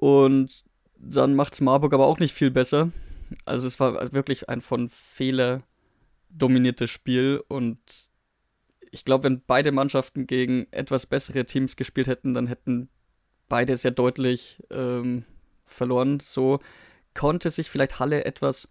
[0.00, 0.64] Und
[0.96, 2.90] dann macht es Marburg aber auch nicht viel besser.
[3.44, 5.62] Also es war wirklich ein von Fehler
[6.30, 7.78] dominiertes Spiel und
[8.92, 12.88] ich glaube, wenn beide Mannschaften gegen etwas bessere Teams gespielt hätten, dann hätten
[13.48, 15.26] beide sehr deutlich ähm,
[15.66, 16.18] verloren.
[16.18, 16.60] So
[17.12, 18.70] konnte sich vielleicht Halle etwas,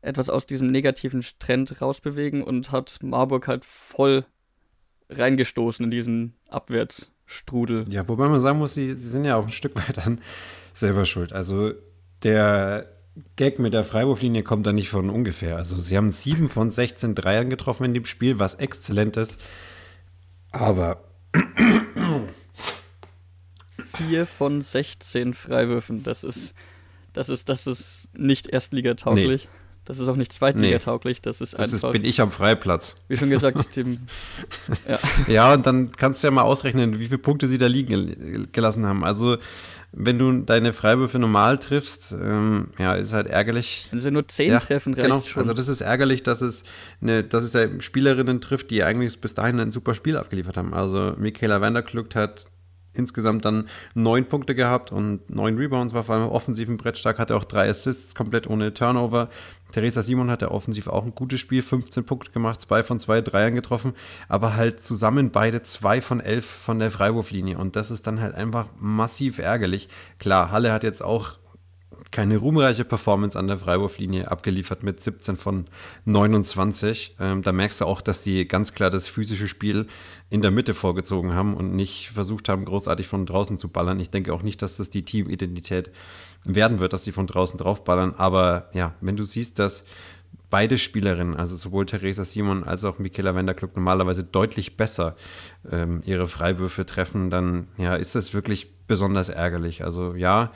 [0.00, 4.24] etwas aus diesem negativen Trend rausbewegen und hat Marburg halt voll
[5.10, 6.34] reingestoßen in diesen
[7.32, 7.86] Abwärtsstrudel.
[7.88, 10.20] Ja, wobei man sagen muss, sie, sie sind ja auch ein Stück weit dann
[10.72, 11.32] selber schuld.
[11.32, 11.72] Also
[12.22, 12.88] der
[13.36, 15.56] Gag mit der Freiwurflinie kommt da nicht von ungefähr.
[15.56, 19.40] Also sie haben sieben von 16 Dreiern getroffen in dem Spiel, was exzellent ist.
[20.50, 21.04] Aber
[23.96, 26.54] vier von 16 Freiwürfen, das ist,
[27.12, 29.48] das ist, das ist nicht erstligatauglich.
[29.50, 29.61] Nee.
[29.92, 31.22] Das ist auch nicht zweitligatauglich, nee.
[31.24, 31.90] das ist das einfach.
[31.90, 32.96] Das bin ich am Freiplatz.
[33.08, 33.98] Wie schon gesagt, Tim.
[34.88, 34.98] ja.
[35.28, 38.86] ja, und dann kannst du ja mal ausrechnen, wie viele Punkte sie da liegen gelassen
[38.86, 39.04] haben.
[39.04, 39.36] Also,
[39.92, 43.88] wenn du deine Freiwürfe normal triffst, ähm, ja, ist halt ärgerlich.
[43.90, 45.18] Wenn sie nur zehn ja, treffen, genau.
[45.18, 45.42] schon.
[45.42, 46.64] Also, das ist ärgerlich, dass es,
[47.02, 50.72] eine, dass es ja Spielerinnen trifft, die eigentlich bis dahin ein super Spiel abgeliefert haben.
[50.72, 52.46] Also, Michaela Vanderklugt hat
[52.94, 57.36] insgesamt dann neun Punkte gehabt und neun Rebounds, war vor allem offensiven Brett stark, hatte
[57.36, 59.28] auch drei Assists, komplett ohne Turnover.
[59.72, 63.54] Theresa Simon hatte offensiv auch ein gutes Spiel, 15 Punkte gemacht, zwei von zwei Dreiern
[63.54, 63.94] getroffen,
[64.28, 68.34] aber halt zusammen beide zwei von elf von der Freiwurflinie und das ist dann halt
[68.34, 69.88] einfach massiv ärgerlich.
[70.18, 71.38] Klar, Halle hat jetzt auch
[72.10, 75.64] keine ruhmreiche Performance an der Freiwurflinie abgeliefert mit 17 von
[76.04, 77.16] 29.
[77.20, 79.86] Ähm, da merkst du auch, dass die ganz klar das physische Spiel
[80.30, 84.00] in der Mitte vorgezogen haben und nicht versucht haben, großartig von draußen zu ballern.
[84.00, 85.90] Ich denke auch nicht, dass das die Teamidentität
[86.44, 88.14] werden wird, dass sie von draußen draufballern.
[88.16, 89.84] Aber ja, wenn du siehst, dass
[90.50, 95.16] beide Spielerinnen, also sowohl Theresa Simon als auch Michaela Wenderklug normalerweise deutlich besser
[95.70, 99.82] ähm, ihre Freiwürfe treffen, dann ja, ist das wirklich besonders ärgerlich.
[99.82, 100.52] Also ja,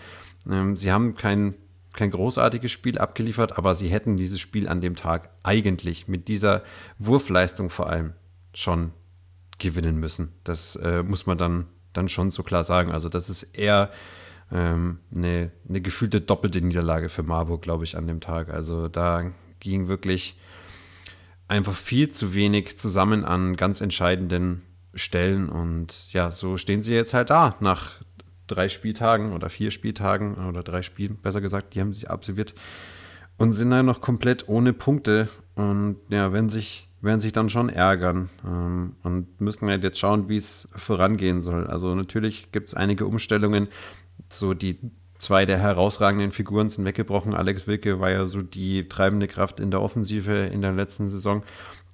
[0.74, 1.54] sie haben kein,
[1.92, 6.62] kein großartiges Spiel abgeliefert, aber sie hätten dieses Spiel an dem Tag eigentlich mit dieser
[6.98, 8.12] Wurfleistung vor allem
[8.54, 8.92] schon
[9.58, 10.32] gewinnen müssen.
[10.44, 12.92] Das äh, muss man dann, dann schon so klar sagen.
[12.92, 13.90] Also das ist eher
[14.52, 18.50] ähm, eine gefühlte doppelte Niederlage für Marburg, glaube ich, an dem Tag.
[18.50, 20.38] Also da ging wirklich
[21.48, 24.62] einfach viel zu wenig zusammen an ganz entscheidenden
[24.94, 25.48] Stellen.
[25.48, 28.00] Und ja, so stehen sie jetzt halt da nach
[28.46, 32.54] drei Spieltagen oder vier Spieltagen oder drei Spielen, besser gesagt, die haben sich absolviert
[33.38, 37.68] und sind dann noch komplett ohne Punkte und ja, wenn sich, werden sich dann schon
[37.68, 41.66] ärgern ähm, und müssen halt jetzt schauen, wie es vorangehen soll.
[41.66, 43.68] Also natürlich gibt es einige Umstellungen,
[44.28, 44.78] so die
[45.18, 47.34] zwei der herausragenden Figuren sind weggebrochen.
[47.34, 51.42] Alex Wilke war ja so die treibende Kraft in der Offensive in der letzten Saison.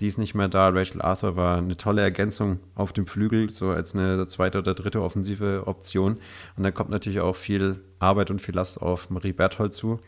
[0.00, 0.68] Die ist nicht mehr da.
[0.68, 5.02] Rachel Arthur war eine tolle Ergänzung auf dem Flügel, so als eine zweite oder dritte
[5.02, 6.18] offensive Option.
[6.56, 10.00] Und da kommt natürlich auch viel Arbeit und viel Last auf Marie Berthold zu,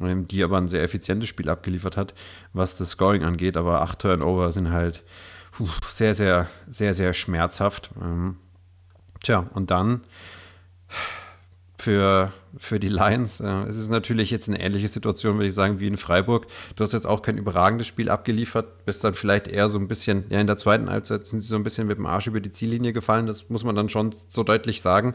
[0.00, 2.14] ähm, die aber ein sehr effizientes Spiel abgeliefert hat,
[2.52, 3.56] was das Scoring angeht.
[3.56, 5.04] Aber acht Turnover sind halt
[5.52, 7.90] puh, sehr, sehr, sehr, sehr schmerzhaft.
[8.00, 8.36] Ähm,
[9.22, 10.02] tja, und dann
[11.82, 13.40] für, für die Lions.
[13.40, 16.46] Äh, es ist natürlich jetzt eine ähnliche Situation, würde ich sagen, wie in Freiburg.
[16.76, 20.24] Du hast jetzt auch kein überragendes Spiel abgeliefert, bist dann vielleicht eher so ein bisschen,
[20.30, 22.52] ja, in der zweiten Halbzeit sind sie so ein bisschen mit dem Arsch über die
[22.52, 25.14] Ziellinie gefallen, das muss man dann schon so deutlich sagen.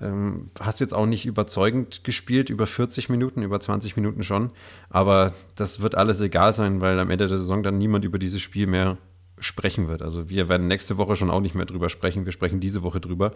[0.00, 4.50] Ähm, hast jetzt auch nicht überzeugend gespielt, über 40 Minuten, über 20 Minuten schon.
[4.88, 8.40] Aber das wird alles egal sein, weil am Ende der Saison dann niemand über dieses
[8.40, 8.96] Spiel mehr
[9.40, 10.02] sprechen wird.
[10.02, 12.26] Also wir werden nächste Woche schon auch nicht mehr drüber sprechen.
[12.26, 13.32] Wir sprechen diese Woche drüber.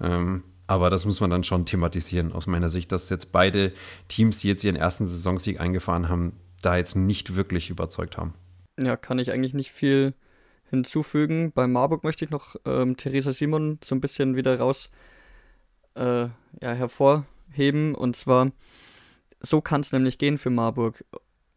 [0.00, 3.72] Ähm, aber das muss man dann schon thematisieren aus meiner Sicht, dass jetzt beide
[4.08, 6.32] Teams, die jetzt ihren ersten Saisonsieg eingefahren haben,
[6.62, 8.34] da jetzt nicht wirklich überzeugt haben.
[8.80, 10.14] Ja, kann ich eigentlich nicht viel
[10.70, 11.52] hinzufügen.
[11.52, 14.90] Bei Marburg möchte ich noch ähm, Theresa Simon so ein bisschen wieder raus
[15.94, 16.30] äh, ja,
[16.60, 17.94] hervorheben.
[17.94, 18.50] Und zwar,
[19.40, 21.04] so kann es nämlich gehen für Marburg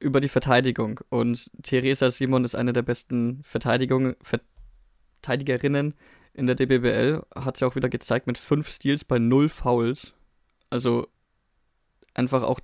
[0.06, 1.00] über die Verteidigung.
[1.10, 4.16] Und Theresa Simon ist eine der besten Verteidigerinnen
[6.34, 7.24] in der DBBL.
[7.36, 10.14] Hat sie auch wieder gezeigt mit fünf Steals bei null Fouls.
[10.70, 11.08] Also
[12.14, 12.60] einfach auch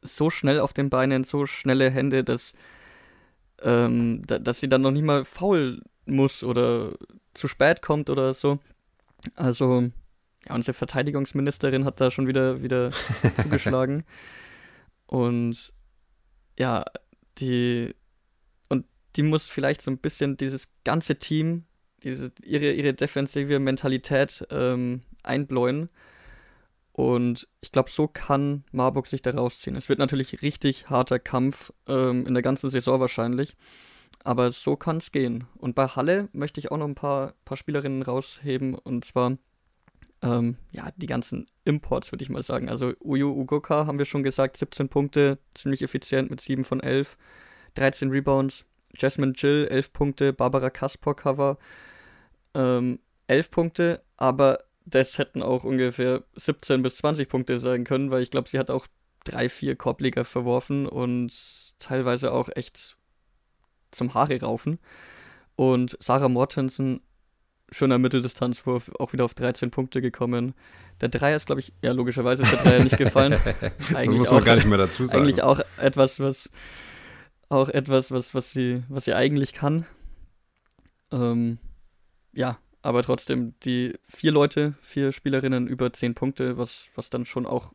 [0.00, 2.54] so schnell auf den Beinen, so schnelle Hände, dass,
[3.62, 6.92] ähm, da, dass sie dann noch nicht mal faul muss oder
[7.34, 8.60] zu spät kommt oder so.
[9.34, 9.90] Also,
[10.48, 12.92] ja, unsere Verteidigungsministerin hat da schon wieder, wieder
[13.42, 14.04] zugeschlagen.
[15.06, 15.74] Und
[16.58, 16.84] ja,
[17.38, 17.94] die
[18.68, 18.86] und
[19.16, 21.64] die muss vielleicht so ein bisschen dieses ganze Team,
[22.02, 25.90] diese, ihre, ihre defensive Mentalität ähm, einbläuen.
[26.92, 29.76] Und ich glaube, so kann Marburg sich da rausziehen.
[29.76, 33.54] Es wird natürlich richtig harter Kampf ähm, in der ganzen Saison wahrscheinlich.
[34.24, 35.44] Aber so kann es gehen.
[35.58, 38.74] Und bei Halle möchte ich auch noch ein paar, paar Spielerinnen rausheben.
[38.74, 39.36] Und zwar
[40.22, 42.68] ähm, ja, die ganzen Imports, würde ich mal sagen.
[42.68, 47.16] Also Uyu Ugoka haben wir schon gesagt, 17 Punkte, ziemlich effizient mit 7 von 11,
[47.74, 48.64] 13 Rebounds.
[48.98, 51.58] Jasmine Jill, 11 Punkte, Barbara Kaspor Cover,
[52.54, 58.22] ähm, 11 Punkte, aber das hätten auch ungefähr 17 bis 20 Punkte sein können, weil
[58.22, 58.86] ich glaube, sie hat auch
[59.24, 62.96] drei, vier Korbleger verworfen und teilweise auch echt
[63.90, 64.78] zum Haare raufen.
[65.56, 67.00] Und Sarah Mortensen
[67.70, 70.54] schöner Mitteldistanzwurf, auch wieder auf 13 Punkte gekommen.
[71.00, 73.32] Der Dreier ist, glaube ich, ja, logischerweise ist der Dreier nicht gefallen.
[73.94, 75.24] eigentlich das muss man auch, gar nicht mehr dazu sagen.
[75.24, 76.50] Eigentlich auch etwas, was
[77.48, 79.86] auch etwas, was, was sie, was sie eigentlich kann.
[81.12, 81.58] Ähm,
[82.32, 87.46] ja, aber trotzdem die vier Leute, vier Spielerinnen über 10 Punkte, was, was dann schon
[87.46, 87.72] auch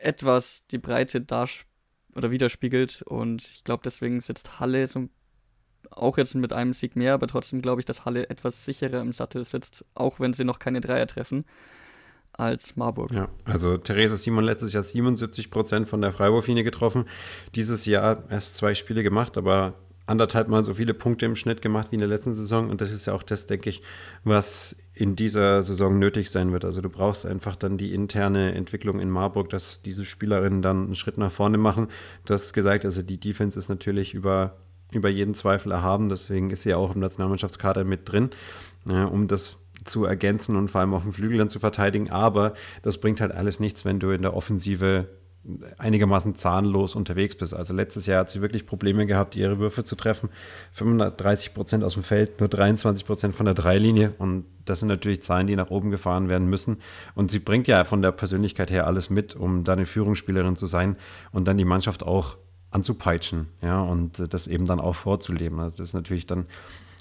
[0.00, 1.46] etwas die Breite da
[2.14, 3.02] oder widerspiegelt.
[3.02, 5.10] Und ich glaube, deswegen sitzt Halle so ein
[5.90, 9.12] auch jetzt mit einem Sieg mehr, aber trotzdem glaube ich, dass Halle etwas sicherer im
[9.12, 11.44] Sattel sitzt, auch wenn sie noch keine Dreier treffen,
[12.32, 13.12] als Marburg.
[13.12, 17.04] Ja, also Theresa Simon letztes Jahr 77 Prozent von der Freiwurflinie getroffen,
[17.54, 19.74] dieses Jahr erst zwei Spiele gemacht, aber
[20.06, 22.68] anderthalb Mal so viele Punkte im Schnitt gemacht wie in der letzten Saison.
[22.68, 23.82] Und das ist ja auch das, denke ich,
[24.22, 26.64] was in dieser Saison nötig sein wird.
[26.64, 30.94] Also du brauchst einfach dann die interne Entwicklung in Marburg, dass diese Spielerinnen dann einen
[30.94, 31.88] Schritt nach vorne machen.
[32.26, 34.56] Du hast gesagt, also die Defense ist natürlich über
[34.94, 36.08] über jeden Zweifel erhaben.
[36.08, 38.30] Deswegen ist sie ja auch im Nationalmannschaftskader mit drin,
[38.88, 42.10] ja, um das zu ergänzen und vor allem auf dem Flügel dann zu verteidigen.
[42.10, 45.08] Aber das bringt halt alles nichts, wenn du in der Offensive
[45.76, 47.54] einigermaßen zahnlos unterwegs bist.
[47.54, 50.30] Also letztes Jahr hat sie wirklich Probleme gehabt, ihre Würfe zu treffen.
[50.72, 54.14] 35 Prozent aus dem Feld, nur 23 Prozent von der Dreilinie.
[54.18, 56.78] Und das sind natürlich Zahlen, die nach oben gefahren werden müssen.
[57.14, 60.66] Und sie bringt ja von der Persönlichkeit her alles mit, um da eine Führungsspielerin zu
[60.66, 60.96] sein
[61.30, 62.36] und dann die Mannschaft auch
[62.74, 65.60] anzupeitschen, ja, und äh, das eben dann auch vorzuleben.
[65.60, 66.46] Also das ist natürlich dann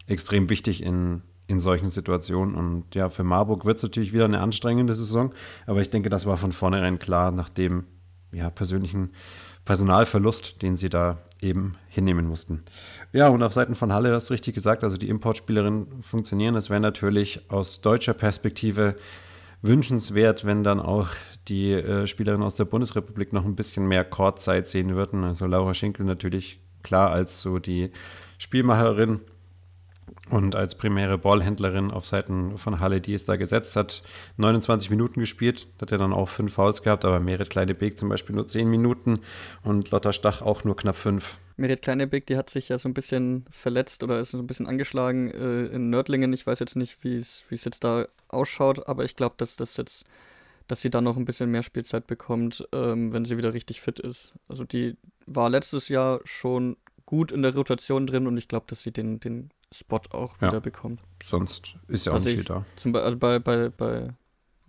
[0.08, 2.56] extrem wichtig in, in solchen Situationen.
[2.56, 5.34] Und ja, für Marburg wird es natürlich wieder eine anstrengende Saison,
[5.66, 7.86] aber ich denke, das war von vornherein klar, nach dem
[8.32, 9.12] ja, persönlichen
[9.66, 12.64] Personalverlust, den sie da eben hinnehmen mussten.
[13.12, 16.56] Ja, und auf Seiten von Halle, das richtig gesagt, also die Importspielerinnen funktionieren.
[16.56, 18.96] Es wäre natürlich aus deutscher Perspektive
[19.64, 21.08] wünschenswert, wenn dann auch
[21.48, 25.24] die äh, Spielerinnen aus der Bundesrepublik noch ein bisschen mehr Courtzeit sehen würden.
[25.24, 27.92] Also Laura Schinkel natürlich klar als so die
[28.38, 29.22] Spielmacherin
[30.30, 34.04] und als primäre Ballhändlerin auf Seiten von Halle, die es da gesetzt hat,
[34.38, 38.36] 29 Minuten gespielt, hat er dann auch fünf Fouls gehabt, aber Merit Kleine-Beek zum Beispiel
[38.36, 39.20] nur 10 Minuten
[39.64, 41.38] und Lotta Stach auch nur knapp fünf.
[41.56, 44.68] Meret Kleinebeck, die hat sich ja so ein bisschen verletzt oder ist so ein bisschen
[44.68, 46.34] angeschlagen äh, in Nördlingen.
[46.34, 50.06] Ich weiß jetzt nicht, wie es jetzt da ausschaut, aber ich glaube, dass das jetzt,
[50.68, 54.00] dass sie dann noch ein bisschen mehr Spielzeit bekommt, ähm, wenn sie wieder richtig fit
[54.00, 54.34] ist.
[54.48, 58.82] Also die war letztes Jahr schon gut in der Rotation drin und ich glaube, dass
[58.82, 61.02] sie den, den Spot auch wieder ja, bekommt.
[61.24, 62.66] Sonst ist ja auch also nicht viel da.
[62.76, 64.10] Zum, also bei, bei, bei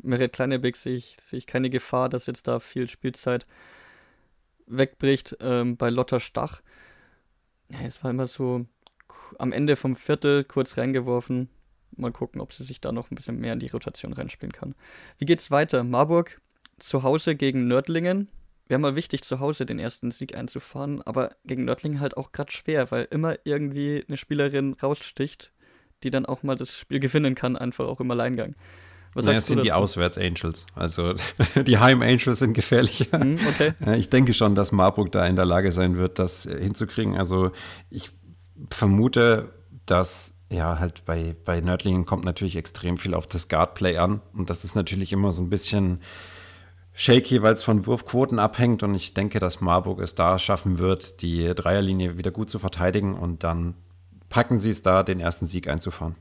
[0.03, 3.47] Meret Kleinebeck sehe ich, sehe ich keine Gefahr, dass jetzt da viel Spielzeit
[4.66, 5.36] wegbricht.
[5.40, 6.62] Ähm, bei Lotta Stach,
[7.70, 8.66] ja, es war immer so
[9.38, 11.48] am Ende vom Viertel kurz reingeworfen.
[11.96, 14.74] Mal gucken, ob sie sich da noch ein bisschen mehr in die Rotation reinspielen kann.
[15.18, 15.84] Wie geht's weiter?
[15.84, 16.40] Marburg
[16.78, 18.28] zu Hause gegen Nördlingen.
[18.66, 22.50] Wäre mal wichtig, zu Hause den ersten Sieg einzufahren, aber gegen Nördlingen halt auch gerade
[22.50, 25.52] schwer, weil immer irgendwie eine Spielerin raussticht,
[26.02, 28.54] die dann auch mal das Spiel gewinnen kann, einfach auch im Alleingang.
[29.14, 30.66] Was naja, sagst sind die Auswärts-Angels.
[30.74, 31.14] Also
[31.66, 33.18] die Heim-Angels sind gefährlicher.
[33.18, 33.72] Mm, okay.
[33.96, 37.16] Ich denke schon, dass Marburg da in der Lage sein wird, das äh, hinzukriegen.
[37.16, 37.52] Also
[37.90, 38.10] ich
[38.70, 39.52] vermute,
[39.86, 44.20] dass ja halt bei, bei Nördlingen kommt natürlich extrem viel auf das Guard-Play an.
[44.32, 46.00] Und das ist natürlich immer so ein bisschen
[46.92, 48.82] shaky, weil es von Wurfquoten abhängt.
[48.82, 53.14] Und ich denke, dass Marburg es da schaffen wird, die Dreierlinie wieder gut zu verteidigen.
[53.14, 53.74] Und dann
[54.28, 56.16] packen sie es da, den ersten Sieg einzufahren.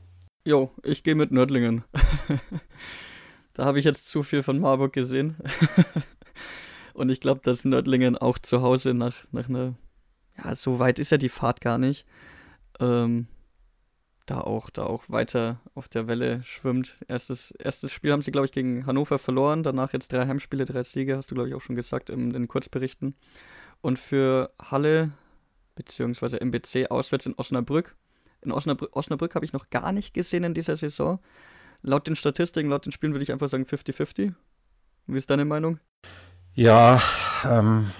[0.46, 1.84] Jo, ich gehe mit Nördlingen.
[3.54, 5.36] da habe ich jetzt zu viel von Marburg gesehen.
[6.92, 9.74] Und ich glaube, dass Nördlingen auch zu Hause nach, nach einer,
[10.36, 12.06] ja, so weit ist ja die Fahrt gar nicht,
[12.78, 13.26] ähm,
[14.26, 17.00] da auch, da auch weiter auf der Welle schwimmt.
[17.08, 20.82] Erstes, erstes Spiel haben sie, glaube ich, gegen Hannover verloren, danach jetzt drei Heimspiele, drei
[20.82, 23.14] Siege, hast du, glaube ich, auch schon gesagt in den Kurzberichten.
[23.80, 25.12] Und für Halle,
[25.74, 27.96] beziehungsweise MBC auswärts in Osnabrück,
[28.44, 31.18] in Osnabrück, Osnabrück habe ich noch gar nicht gesehen in dieser Saison.
[31.82, 34.32] Laut den Statistiken, laut den Spielen würde ich einfach sagen 50-50.
[35.06, 35.78] Wie ist deine Meinung?
[36.54, 37.02] Ja,
[37.44, 37.90] ähm,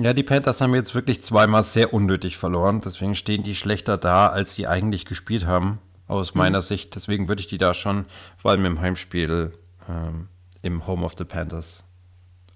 [0.00, 2.80] ja, die Panthers haben jetzt wirklich zweimal sehr unnötig verloren.
[2.84, 6.38] Deswegen stehen die schlechter da, als sie eigentlich gespielt haben, aus mhm.
[6.38, 6.94] meiner Sicht.
[6.94, 9.52] Deswegen würde ich die da schon, vor allem im Heimspiel,
[9.88, 10.28] ähm,
[10.62, 11.84] im Home of the Panthers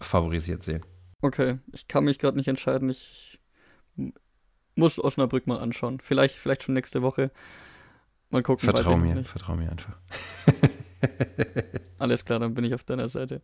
[0.01, 0.85] favorisiert sehen.
[1.23, 2.89] Okay, ich kann mich gerade nicht entscheiden.
[2.89, 3.36] Ich
[4.77, 5.99] muss Osnabrück mal anschauen.
[6.01, 7.31] Vielleicht, vielleicht schon nächste Woche.
[8.31, 8.69] Mal gucken.
[8.69, 9.97] Vertrau mir, vertrau mir einfach.
[11.99, 13.41] Alles klar, dann bin ich auf deiner Seite.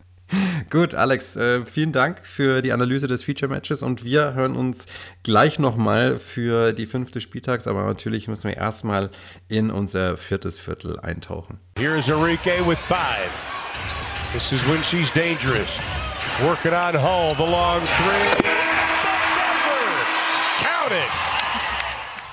[0.71, 4.87] Gut, Alex, äh, vielen Dank für die Analyse des Feature-Matches und wir hören uns
[5.23, 9.11] gleich nochmal für die fünfte Spieltags, aber natürlich müssen wir erstmal
[9.49, 11.59] in unser viertes Viertel eintauchen.
[11.79, 13.31] Here is Enrique with five.
[14.33, 15.69] This is when she's dangerous.
[16.43, 18.52] Working on Hull, the long three.
[20.93, 21.33] It!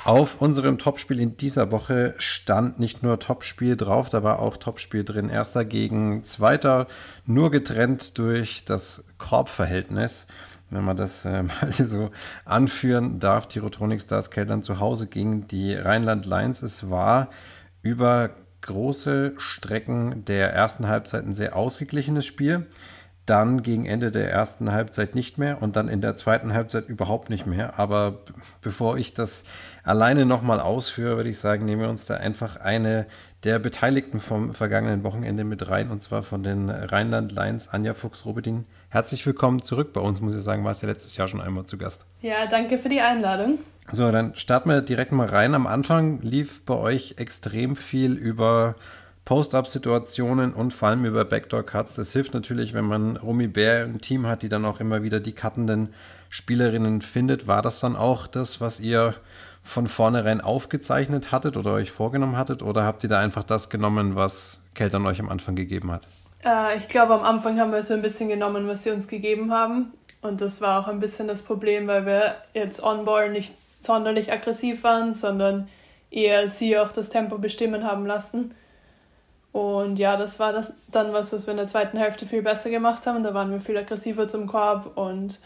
[0.04, 5.04] Auf unserem Topspiel in dieser Woche stand nicht nur Topspiel drauf, da war auch Topspiel
[5.04, 5.30] drin.
[5.30, 6.88] Erster gegen Zweiter,
[7.26, 10.28] nur getrennt durch das Korbverhältnis.
[10.72, 12.12] Wenn man das äh, mal so
[12.44, 16.62] anführen darf, die Rotronic Stars Keltern zu Hause gegen die Rheinland Lions.
[16.62, 17.30] Es war
[17.82, 18.32] über
[18.62, 22.68] große Strecken der ersten Halbzeit ein sehr ausgeglichenes Spiel
[23.30, 27.30] dann gegen Ende der ersten Halbzeit nicht mehr und dann in der zweiten Halbzeit überhaupt
[27.30, 27.78] nicht mehr.
[27.78, 28.20] Aber
[28.62, 29.44] bevor ich das
[29.84, 33.06] alleine nochmal ausführe, würde ich sagen, nehmen wir uns da einfach eine
[33.44, 38.66] der Beteiligten vom vergangenen Wochenende mit rein und zwar von den Rheinland Lions, Anja Fuchs-Robetin.
[38.90, 41.78] Herzlich willkommen zurück bei uns, muss ich sagen, warst ja letztes Jahr schon einmal zu
[41.78, 42.06] Gast.
[42.22, 43.60] Ja, danke für die Einladung.
[43.92, 45.56] So, dann starten wir direkt mal rein.
[45.56, 48.76] Am Anfang lief bei euch extrem viel über
[49.30, 51.94] Post-Up-Situationen und vor allem über Backdoor-Cuts.
[51.94, 55.20] Das hilft natürlich, wenn man Romy Bär im Team hat, die dann auch immer wieder
[55.20, 55.94] die cuttenden
[56.32, 57.46] Spielerinnen findet.
[57.46, 59.14] War das dann auch das, was ihr
[59.62, 62.64] von vornherein aufgezeichnet hattet oder euch vorgenommen hattet?
[62.64, 66.08] Oder habt ihr da einfach das genommen, was Keltern euch am Anfang gegeben hat?
[66.44, 69.52] Äh, ich glaube, am Anfang haben wir so ein bisschen genommen, was sie uns gegeben
[69.52, 69.94] haben.
[70.24, 74.84] Und das war auch ein bisschen das Problem, weil wir jetzt on-ball nicht sonderlich aggressiv
[74.84, 75.70] waren, sondern
[76.10, 78.56] eher sie auch das Tempo bestimmen haben lassen.
[79.52, 82.70] Und ja, das war das dann was, was wir in der zweiten Hälfte viel besser
[82.70, 83.24] gemacht haben.
[83.24, 85.40] Da waren wir viel aggressiver zum Korb und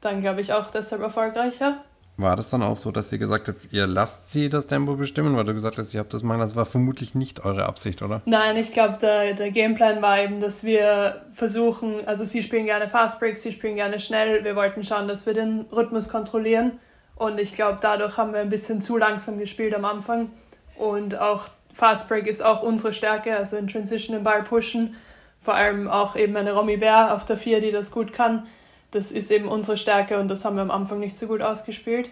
[0.00, 1.78] dann glaube ich auch deshalb erfolgreicher.
[2.16, 5.36] War das dann auch so, dass ihr gesagt habt, ihr lasst sie das Tempo bestimmen,
[5.36, 8.22] weil du gesagt hast, ihr habt das machen, das war vermutlich nicht eure Absicht, oder?
[8.24, 12.88] Nein, ich glaube, der, der Gameplan war eben, dass wir versuchen, also sie spielen gerne
[12.88, 14.44] Fast Break, sie spielen gerne schnell.
[14.44, 16.78] Wir wollten schauen, dass wir den Rhythmus kontrollieren.
[17.16, 20.30] Und ich glaube, dadurch haben wir ein bisschen zu langsam gespielt am Anfang.
[20.76, 24.94] Und auch Fast Break ist auch unsere Stärke, also in Transition den Ball pushen.
[25.40, 28.46] Vor allem auch eben eine Romy Bär auf der 4, die das gut kann.
[28.92, 32.10] Das ist eben unsere Stärke und das haben wir am Anfang nicht so gut ausgespielt.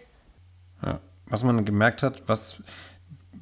[0.84, 2.60] Ja, was man gemerkt hat, was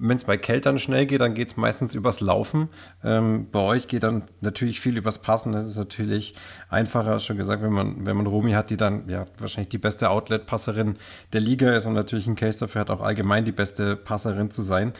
[0.02, 2.70] wenn es bei Keltern schnell geht, dann geht es meistens übers Laufen.
[3.04, 5.52] Ähm, bei euch geht dann natürlich viel übers Passen.
[5.52, 6.34] Das ist natürlich
[6.70, 10.08] einfacher, schon gesagt, wenn man, wenn man Romy hat, die dann ja wahrscheinlich die beste
[10.08, 10.96] Outlet-Passerin
[11.34, 14.62] der Liga ist und natürlich ein Case dafür hat, auch allgemein die beste Passerin zu
[14.62, 14.94] sein.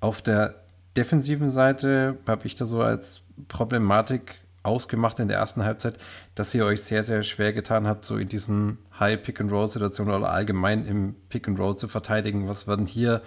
[0.00, 0.54] Auf der
[0.96, 5.98] defensiven Seite habe ich da so als Problematik ausgemacht in der ersten Halbzeit,
[6.34, 11.14] dass ihr euch sehr, sehr schwer getan habt, so in diesen High-Pick-and-Roll-Situationen oder allgemein im
[11.28, 12.48] Pick-and-Roll zu verteidigen.
[12.48, 13.22] Was war denn hier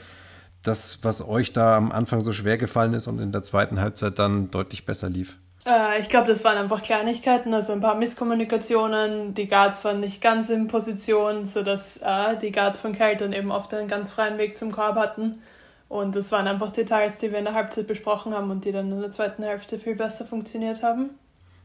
[0.61, 4.20] das, was euch da am Anfang so schwer gefallen ist und in der zweiten Halbzeit
[4.20, 5.39] dann deutlich besser lief?
[5.65, 9.34] Äh, ich glaube, das waren einfach Kleinigkeiten, also ein paar Misskommunikationen.
[9.34, 13.74] Die Guards waren nicht ganz in Position, sodass äh, die Guards von Kelton eben oft
[13.74, 15.41] einen ganz freien Weg zum Korb hatten.
[15.89, 18.91] Und das waren einfach Details, die wir in der Halbzeit besprochen haben und die dann
[18.91, 21.09] in der zweiten Hälfte viel besser funktioniert haben.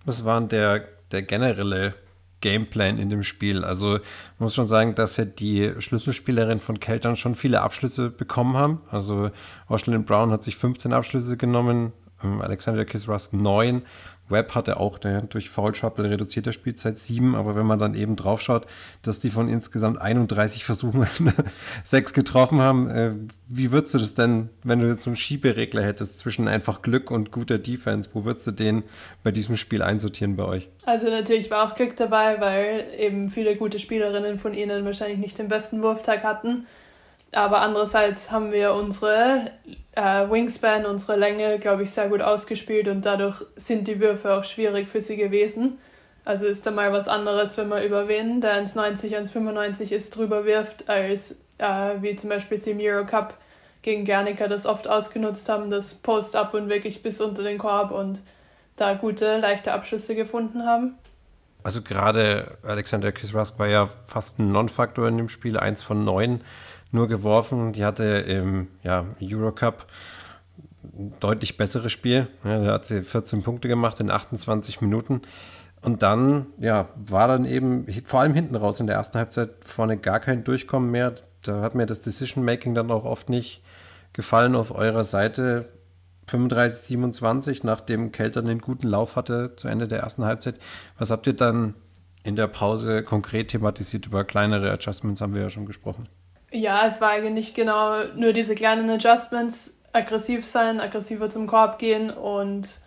[0.06, 1.94] Was war der, der generelle
[2.40, 3.64] Gameplan in dem Spiel?
[3.64, 3.98] Also
[4.38, 8.80] muss schon sagen, dass ja die Schlüsselspielerin von Keltern schon viele Abschlüsse bekommen haben.
[8.90, 9.30] Also
[9.68, 13.82] Oshlyn Brown hat sich 15 Abschlüsse genommen, Alexander Kisrusk 9
[14.28, 18.16] Webb hatte auch der, durch Foul Trouble reduzierte Spielzeit 7, aber wenn man dann eben
[18.16, 18.66] drauf schaut,
[19.02, 21.06] dass die von insgesamt 31 Versuchen
[21.84, 23.12] 6 getroffen haben, äh,
[23.48, 27.32] wie würdest du das denn, wenn du jetzt einen Schieberegler hättest zwischen einfach Glück und
[27.32, 28.82] guter Defense, wo würdest du den
[29.22, 30.68] bei diesem Spiel einsortieren bei euch?
[30.86, 35.38] Also natürlich war auch Glück dabei, weil eben viele gute Spielerinnen von ihnen wahrscheinlich nicht
[35.38, 36.66] den besten Wurftag hatten.
[37.34, 39.50] Aber andererseits haben wir unsere
[39.92, 44.44] äh, Wingspan, unsere Länge, glaube ich, sehr gut ausgespielt und dadurch sind die Würfe auch
[44.44, 45.78] schwierig für sie gewesen.
[46.24, 50.44] Also ist da mal was anderes, wenn man über wen, der 1,90, 1,95 ist, drüber
[50.44, 53.34] wirft, als äh, wie zum Beispiel sie im Eurocup
[53.82, 58.20] gegen Gernika das oft ausgenutzt haben, das Post-Up und wirklich bis unter den Korb und
[58.76, 60.94] da gute, leichte Abschlüsse gefunden haben.
[61.62, 66.40] Also gerade Alexander Kisrask war ja fast ein Non-Faktor in dem Spiel, eins von neun
[66.94, 67.72] nur geworfen.
[67.72, 69.86] Die hatte im ja, Eurocup
[70.82, 72.28] ein deutlich besseres Spiel.
[72.44, 75.22] Ja, da hat sie 14 Punkte gemacht in 28 Minuten.
[75.82, 79.98] Und dann, ja, war dann eben, vor allem hinten raus in der ersten Halbzeit vorne
[79.98, 81.14] gar kein Durchkommen mehr.
[81.42, 83.62] Da hat mir das Decision-Making dann auch oft nicht
[84.14, 85.68] gefallen auf eurer Seite.
[86.26, 90.58] 35, 27, nachdem Kelter einen guten Lauf hatte zu Ende der ersten Halbzeit.
[90.96, 91.74] Was habt ihr dann
[92.22, 94.06] in der Pause konkret thematisiert?
[94.06, 96.08] Über kleinere Adjustments haben wir ja schon gesprochen.
[96.54, 102.10] Ja, es war eigentlich genau nur diese kleinen Adjustments, aggressiv sein, aggressiver zum Korb gehen
[102.10, 102.78] und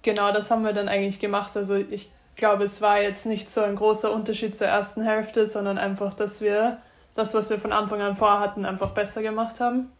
[0.00, 1.54] genau das haben wir dann eigentlich gemacht.
[1.58, 5.76] Also ich glaube, es war jetzt nicht so ein großer Unterschied zur ersten Hälfte, sondern
[5.76, 6.78] einfach, dass wir
[7.12, 9.92] das, was wir von Anfang an vorhatten, einfach besser gemacht haben.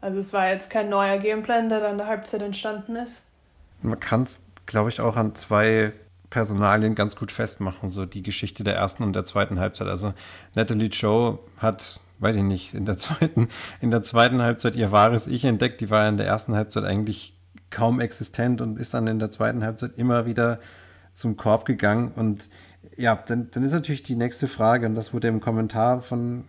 [0.00, 3.26] Also es war jetzt kein neuer Gameplan, der dann in der Halbzeit entstanden ist.
[3.80, 5.92] Man kann es, glaube ich, auch an zwei
[6.30, 9.86] Personalien ganz gut festmachen, so die Geschichte der ersten und der zweiten Halbzeit.
[9.86, 10.14] Also
[10.56, 13.48] Natalie Joe hat weiß ich nicht, in der zweiten,
[13.80, 15.80] in der zweiten Halbzeit ihr wahres Ich entdeckt.
[15.80, 17.36] Die war in der ersten Halbzeit eigentlich
[17.70, 20.60] kaum existent und ist dann in der zweiten Halbzeit immer wieder
[21.14, 22.12] zum Korb gegangen.
[22.14, 22.48] Und
[22.96, 26.44] ja, dann, dann ist natürlich die nächste Frage, und das wurde im Kommentar von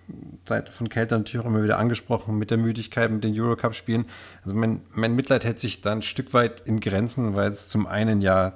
[0.46, 4.06] Seite von Kelter natürlich auch immer wieder angesprochen, mit der Müdigkeit, mit den Eurocup-Spielen.
[4.44, 7.86] Also mein, mein Mitleid hält sich da ein Stück weit in Grenzen, weil es zum
[7.86, 8.54] einen ja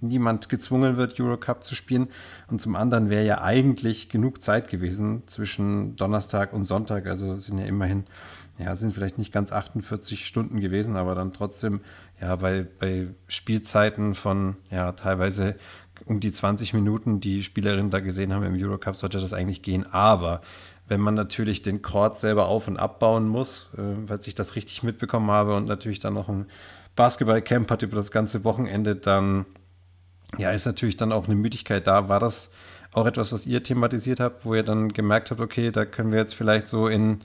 [0.00, 2.08] niemand gezwungen wird, Eurocup zu spielen.
[2.48, 7.06] Und zum anderen wäre ja eigentlich genug Zeit gewesen zwischen Donnerstag und Sonntag.
[7.06, 8.04] Also sind ja immerhin,
[8.58, 11.80] ja, sind vielleicht nicht ganz 48 Stunden gewesen, aber dann trotzdem,
[12.20, 15.56] ja, bei, bei Spielzeiten von, ja, teilweise
[16.04, 19.86] um die 20 Minuten, die Spielerinnen da gesehen haben im Eurocup, sollte das eigentlich gehen.
[19.92, 20.40] Aber
[20.88, 24.82] wenn man natürlich den Chord selber auf- und abbauen muss, äh, weil ich das richtig
[24.82, 26.46] mitbekommen habe und natürlich dann noch ein
[26.96, 29.46] Basketballcamp hat über das ganze Wochenende, dann
[30.36, 32.08] ja, ist natürlich dann auch eine Müdigkeit da.
[32.08, 32.50] War das
[32.92, 36.18] auch etwas, was ihr thematisiert habt, wo ihr dann gemerkt habt, okay, da können wir
[36.18, 37.20] jetzt vielleicht so in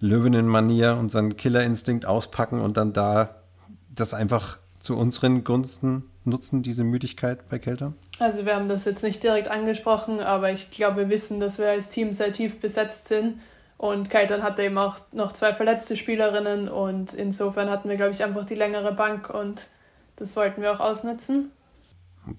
[0.00, 3.42] Löwinnen-Manier unseren Killerinstinkt auspacken und dann da
[3.88, 7.92] das einfach zu unseren Gunsten nutzen, diese Müdigkeit bei Kelter?
[8.18, 11.68] Also wir haben das jetzt nicht direkt angesprochen, aber ich glaube, wir wissen, dass wir
[11.68, 13.40] als Team sehr tief besetzt sind.
[13.78, 18.24] Und Keltern hatte eben auch noch zwei verletzte Spielerinnen und insofern hatten wir, glaube ich,
[18.24, 19.68] einfach die längere Bank und
[20.16, 21.50] das wollten wir auch ausnutzen.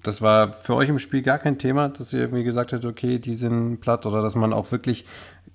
[0.04, 3.20] Das war für euch im Spiel gar kein Thema, dass ihr irgendwie gesagt habt, okay,
[3.20, 5.06] die sind platt oder dass man auch wirklich,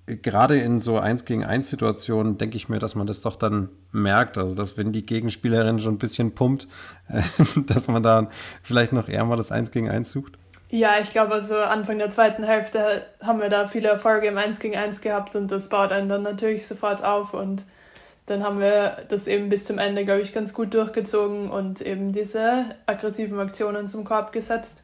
[0.07, 3.69] gerade in so 1 gegen 1 Situationen, denke ich mir, dass man das doch dann
[3.93, 4.37] merkt.
[4.39, 6.67] Also, dass wenn die Gegenspielerin schon ein bisschen pumpt,
[7.67, 8.29] dass man da
[8.63, 10.35] vielleicht noch eher mal das 1 gegen 1 sucht.
[10.71, 14.59] Ja, ich glaube, also Anfang der zweiten Hälfte haben wir da viele Erfolge im 1
[14.59, 17.65] gegen 1 gehabt und das baut einen dann natürlich sofort auf und
[18.27, 22.13] dann haben wir das eben bis zum Ende, glaube ich, ganz gut durchgezogen und eben
[22.13, 24.83] diese aggressiven Aktionen zum Korb gesetzt.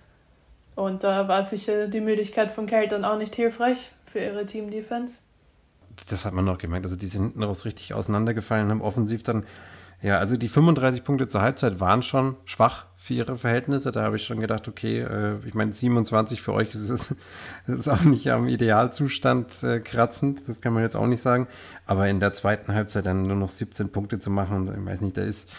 [0.75, 5.21] Und da war sicher die Müdigkeit von Keltern auch nicht hilfreich für ihre Team-Defense.
[6.09, 6.87] das hat man noch gemerkt.
[6.87, 9.45] Also die sind hinten raus richtig auseinandergefallen, haben offensiv dann
[10.01, 13.91] ja, also die 35 Punkte zur Halbzeit waren schon schwach für ihre Verhältnisse.
[13.91, 17.15] Da habe ich schon gedacht, okay, äh, ich meine, 27 für euch ist
[17.67, 21.49] ist auch nicht am Idealzustand äh, kratzend, das kann man jetzt auch nicht sagen.
[21.85, 25.17] Aber in der zweiten Halbzeit dann nur noch 17 Punkte zu machen, ich weiß nicht,
[25.17, 25.51] da ist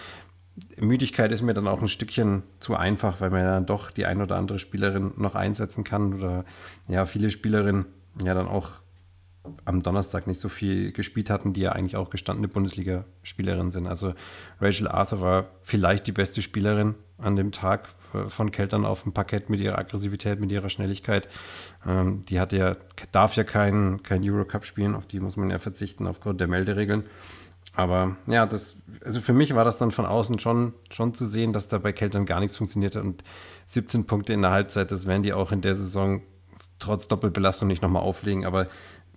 [0.77, 4.21] Müdigkeit ist mir dann auch ein Stückchen zu einfach, weil man dann doch die ein
[4.21, 6.45] oder andere Spielerin noch einsetzen kann oder
[6.87, 7.85] ja, viele Spielerinnen
[8.23, 8.71] ja dann auch
[9.65, 13.87] am Donnerstag nicht so viel gespielt hatten, die ja eigentlich auch gestandene Bundesligaspielerinnen sind.
[13.87, 14.13] Also
[14.59, 17.87] Rachel Arthur war vielleicht die beste Spielerin an dem Tag
[18.27, 21.27] von Keltern auf dem Parkett mit ihrer Aggressivität, mit ihrer Schnelligkeit.
[21.85, 22.75] Ähm, die hat ja,
[23.11, 27.03] darf ja kein, kein Eurocup spielen, auf die muss man ja verzichten aufgrund der Melderegeln.
[27.75, 31.53] Aber ja, das, also für mich war das dann von außen schon, schon zu sehen,
[31.53, 33.23] dass da bei Keltern gar nichts funktioniert hat und
[33.67, 36.21] 17 Punkte in der Halbzeit, das werden die auch in der Saison
[36.79, 38.45] trotz Doppelbelastung nicht nochmal auflegen.
[38.45, 38.67] Aber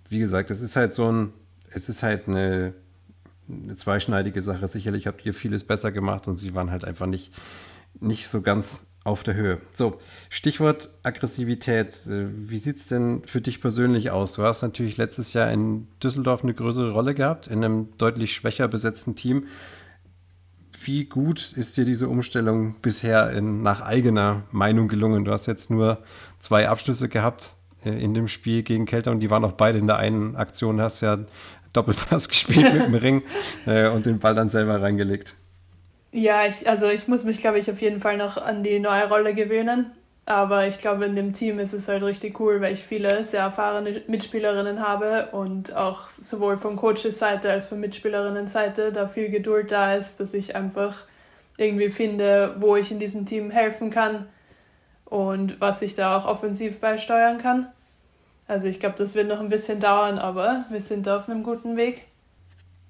[0.09, 1.33] wie gesagt, es ist halt so ein,
[1.69, 2.73] es ist halt eine,
[3.49, 4.67] eine zweischneidige Sache.
[4.67, 7.31] Sicherlich habt ihr vieles besser gemacht und sie waren halt einfach nicht,
[7.99, 9.59] nicht so ganz auf der Höhe.
[9.73, 9.99] So,
[10.29, 12.03] Stichwort Aggressivität.
[12.05, 14.33] Wie sieht es denn für dich persönlich aus?
[14.33, 18.67] Du hast natürlich letztes Jahr in Düsseldorf eine größere Rolle gehabt, in einem deutlich schwächer
[18.67, 19.47] besetzten Team.
[20.85, 25.23] Wie gut ist dir diese Umstellung bisher in, nach eigener Meinung gelungen?
[25.23, 25.99] Du hast jetzt nur
[26.39, 27.55] zwei Abschlüsse gehabt
[27.85, 30.77] äh, in dem Spiel gegen Kelter und die waren auch beide in der einen Aktion.
[30.77, 31.19] Du hast ja
[31.71, 33.23] Doppelpass gespielt mit dem Ring
[33.65, 35.35] äh, und den Ball dann selber reingelegt.
[36.11, 39.07] Ja, ich, also ich muss mich, glaube ich, auf jeden Fall noch an die neue
[39.07, 39.91] Rolle gewöhnen.
[40.25, 43.41] Aber ich glaube, in dem Team ist es halt richtig cool, weil ich viele sehr
[43.41, 49.29] erfahrene Mitspielerinnen habe und auch sowohl von Coaches Seite als von Mitspielerinnen Seite da viel
[49.29, 51.03] Geduld da ist, dass ich einfach
[51.57, 54.27] irgendwie finde, wo ich in diesem Team helfen kann
[55.05, 57.67] und was ich da auch offensiv beisteuern kann.
[58.47, 61.43] Also ich glaube, das wird noch ein bisschen dauern, aber wir sind da auf einem
[61.43, 62.05] guten Weg.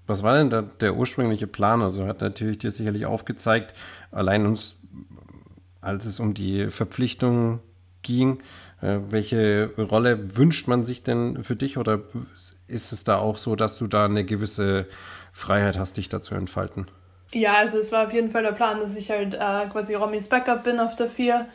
[0.06, 1.82] Was war denn der ursprüngliche Plan?
[1.82, 3.74] Also hat natürlich dir sicherlich aufgezeigt,
[4.12, 4.78] allein uns,
[5.84, 7.60] als es um die Verpflichtung
[8.02, 8.42] ging,
[8.82, 12.02] äh, welche Rolle wünscht man sich denn für dich oder
[12.68, 14.88] ist es da auch so, dass du da eine gewisse
[15.32, 16.88] Freiheit hast, dich da zu entfalten?
[17.32, 20.28] Ja, also es war auf jeden Fall der Plan, dass ich halt äh, quasi Romys
[20.28, 21.48] Backup bin auf der 4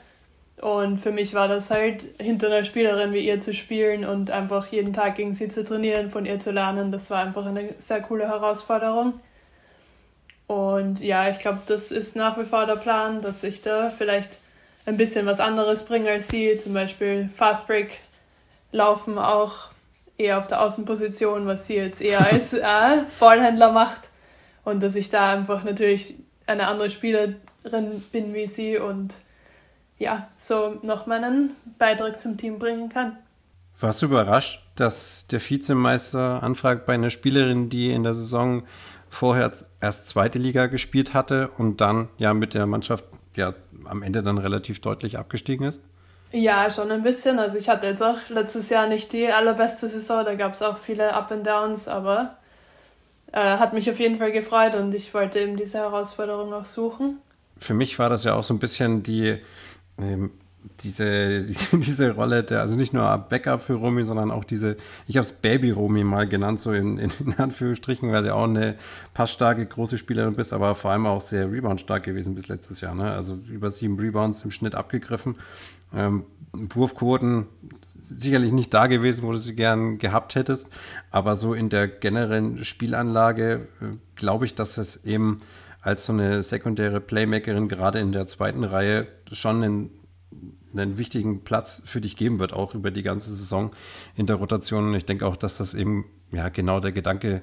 [0.61, 4.67] und für mich war das halt, hinter einer Spielerin wie ihr zu spielen und einfach
[4.69, 6.91] jeden Tag gegen sie zu trainieren, von ihr zu lernen.
[6.91, 9.21] Das war einfach eine sehr coole Herausforderung.
[10.49, 14.39] Und ja, ich glaube, das ist nach wie vor der Plan, dass ich da vielleicht
[14.87, 16.57] ein bisschen was anderes bringe als sie.
[16.59, 17.91] Zum Beispiel Fastbreak
[18.73, 19.69] laufen auch
[20.17, 24.09] eher auf der Außenposition, was sie jetzt eher als äh, Ballhändler macht.
[24.65, 27.37] Und dass ich da einfach natürlich eine andere Spielerin
[28.11, 29.17] bin wie sie und
[29.99, 33.19] ja, so noch meinen Beitrag zum Team bringen kann.
[33.81, 38.65] Warst du überrascht, dass der Vizemeister anfragt bei einer Spielerin, die in der Saison
[39.11, 43.05] vorher erst zweite Liga gespielt hatte und dann ja mit der Mannschaft
[43.37, 43.55] ja
[43.85, 45.83] am Ende dann relativ deutlich abgestiegen ist?
[46.33, 47.39] Ja, schon ein bisschen.
[47.39, 50.79] Also ich hatte jetzt auch letztes Jahr nicht die allerbeste Saison, da gab es auch
[50.79, 52.37] viele Up and Downs, aber
[53.33, 57.19] äh, hat mich auf jeden Fall gefreut und ich wollte eben diese Herausforderung auch suchen.
[57.57, 59.39] Für mich war das ja auch so ein bisschen die
[59.99, 60.31] ähm,
[60.81, 61.43] diese,
[61.73, 65.33] diese, Rolle der, also nicht nur Backup für Romy, sondern auch diese, ich habe es
[65.33, 68.77] Baby Romy mal genannt, so in, in, in, Anführungsstrichen, weil du auch eine
[69.15, 72.95] passstarke, große Spielerin bist, aber vor allem auch sehr reboundstark gewesen bis letztes Jahr.
[72.95, 73.11] Ne?
[73.11, 75.37] Also über sieben Rebounds im Schnitt abgegriffen.
[75.95, 77.47] Ähm, Wurfquoten
[77.87, 80.69] sicherlich nicht da gewesen, wo du sie gern gehabt hättest,
[81.11, 85.41] aber so in der generellen Spielanlage äh, glaube ich, dass es eben
[85.81, 89.91] als so eine sekundäre Playmakerin gerade in der zweiten Reihe schon einen,
[90.73, 93.73] einen wichtigen Platz für dich geben wird, auch über die ganze Saison
[94.15, 94.89] in der Rotation.
[94.89, 97.43] Und ich denke auch, dass das eben ja genau der Gedanke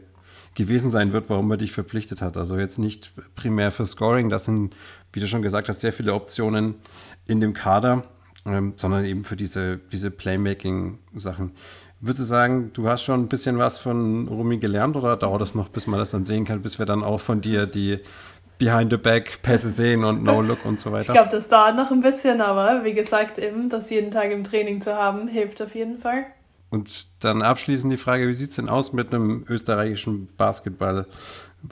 [0.56, 2.38] gewesen sein wird, warum er dich verpflichtet hat.
[2.38, 4.76] Also jetzt nicht primär für Scoring, das sind,
[5.14, 6.76] wie du schon gesagt hast, sehr viele Optionen
[7.28, 8.06] in dem Kader,
[8.46, 11.52] ähm, sondern eben für diese, diese Playmaking-Sachen.
[12.00, 15.56] Würdest du sagen, du hast schon ein bisschen was von Rumi gelernt oder dauert es
[15.56, 18.00] noch, bis man das dann sehen kann, bis wir dann auch von dir die
[18.58, 21.14] Behind-the-Back-Pässe sehen und No-Look und so weiter?
[21.14, 24.44] Ich glaube, das dauert noch ein bisschen, aber wie gesagt, eben, das jeden Tag im
[24.44, 26.26] Training zu haben, hilft auf jeden Fall.
[26.70, 31.06] Und dann abschließend die Frage, wie sieht es denn aus mit einem österreichischen Basketball?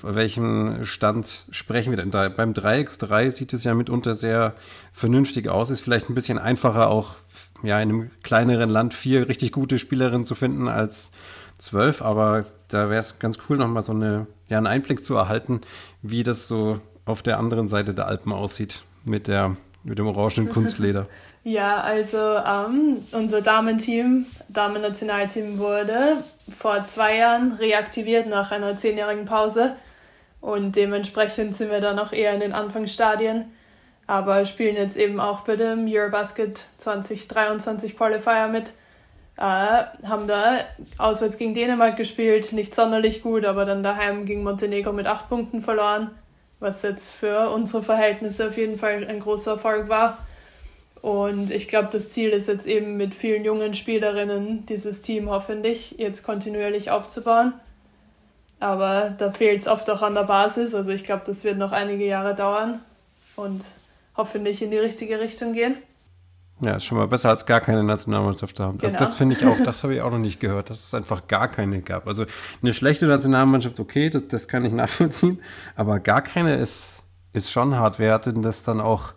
[0.02, 2.28] welchen Stand sprechen wir denn da?
[2.30, 4.56] Beim 3x3 sieht es ja mitunter sehr
[4.92, 5.70] vernünftig aus.
[5.70, 7.16] Ist vielleicht ein bisschen einfacher, auch
[7.62, 11.12] ja, in einem kleineren Land vier richtig gute Spielerinnen zu finden als
[11.58, 12.02] zwölf.
[12.02, 15.62] Aber da wäre es ganz cool, nochmal so eine, ja, einen Einblick zu erhalten,
[16.02, 20.50] wie das so auf der anderen Seite der Alpen aussieht mit der mit dem orangenen
[20.54, 21.08] Kunstleder.
[21.44, 26.24] Ja, also ähm, unser Damenteam, Damen-Nationalteam wurde
[26.58, 29.76] vor zwei Jahren reaktiviert nach einer zehnjährigen Pause
[30.40, 33.46] und dementsprechend sind wir da noch eher in den Anfangsstadien,
[34.08, 38.74] aber spielen jetzt eben auch bei dem Eurobasket 2023 Qualifier mit.
[39.38, 40.60] Äh, haben da
[40.98, 45.62] auswärts gegen Dänemark gespielt, nicht sonderlich gut, aber dann daheim gegen Montenegro mit acht Punkten
[45.62, 46.12] verloren,
[46.60, 50.20] was jetzt für unsere Verhältnisse auf jeden Fall ein großer Erfolg war.
[51.02, 55.96] Und ich glaube, das Ziel ist jetzt eben mit vielen jungen Spielerinnen dieses Team hoffentlich
[55.98, 57.54] jetzt kontinuierlich aufzubauen.
[58.62, 60.74] Aber da fehlt es oft auch an der Basis.
[60.74, 62.80] Also ich glaube, das wird noch einige Jahre dauern
[63.36, 63.66] und
[64.16, 65.76] hoffentlich in die richtige Richtung gehen.
[66.62, 68.78] Ja, ist schon mal besser als gar keine Nationalmannschaft zu haben.
[68.78, 68.92] Genau.
[68.92, 71.28] Das, das finde ich auch, das habe ich auch noch nicht gehört, dass es einfach
[71.28, 72.08] gar keine gab.
[72.08, 72.26] Also
[72.62, 75.40] eine schlechte Nationalmannschaft, okay, das, das kann ich nachvollziehen,
[75.76, 78.00] aber gar keine ist, ist schon hart.
[78.00, 79.14] Wer hat denn das dann auch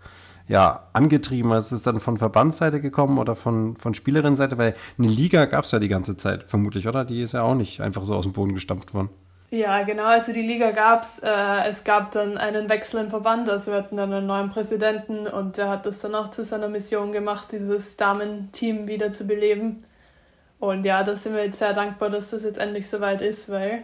[0.49, 1.53] ja, angetrieben?
[1.53, 4.59] Ist es dann von Verbandsseite gekommen oder von, von Spielerinnenseite?
[4.59, 7.05] Weil eine Liga gab es ja die ganze Zeit, vermutlich, oder?
[7.05, 9.11] Die ist ja auch nicht einfach so aus dem Boden gestampft worden.
[9.51, 10.07] Ja, genau.
[10.07, 11.20] Also die Liga gab es.
[11.20, 13.49] Äh, es gab dann einen Wechsel im Verband.
[13.49, 16.68] Also wir hatten dann einen neuen Präsidenten und der hat das dann auch zu seiner
[16.68, 19.84] Mission gemacht, dieses Damenteam wieder zu beleben.
[20.59, 23.82] Und ja, da sind wir jetzt sehr dankbar, dass das jetzt endlich soweit ist, weil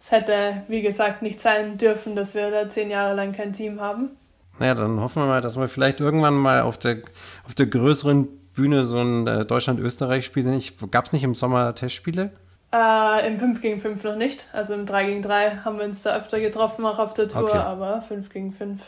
[0.00, 3.80] es hätte, wie gesagt, nicht sein dürfen, dass wir da zehn Jahre lang kein Team
[3.80, 4.10] haben.
[4.58, 6.98] Naja, dann hoffen wir mal, dass wir vielleicht irgendwann mal auf der,
[7.44, 10.90] auf der größeren Bühne so ein äh, Deutschland-Österreich-Spiel sind.
[10.90, 12.30] Gab es nicht im Sommer Testspiele?
[12.72, 14.46] Äh, Im 5 gegen 5 noch nicht.
[14.52, 17.44] Also im 3 gegen 3 haben wir uns da öfter getroffen, auch auf der Tour,
[17.44, 17.58] okay.
[17.58, 18.80] aber 5 gegen 5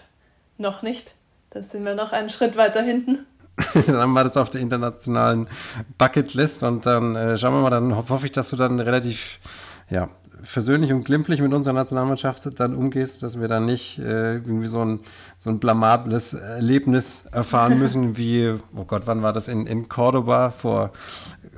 [0.59, 1.15] noch nicht.
[1.51, 3.27] Da sind wir noch einen Schritt weiter hinten.
[3.87, 5.49] dann haben wir das auf der internationalen
[5.99, 9.41] Bucketlist und dann äh, schauen wir mal, dann hoffe ich, dass du dann relativ
[9.91, 10.09] ja,
[10.43, 14.85] versöhnlich und glimpflich mit unserer Nationalmannschaft dann umgehst, dass wir dann nicht äh, irgendwie so
[14.85, 15.01] ein,
[15.39, 20.51] so ein blamables Erlebnis erfahren müssen, wie, oh Gott, wann war das in, in Cordoba
[20.51, 20.93] vor,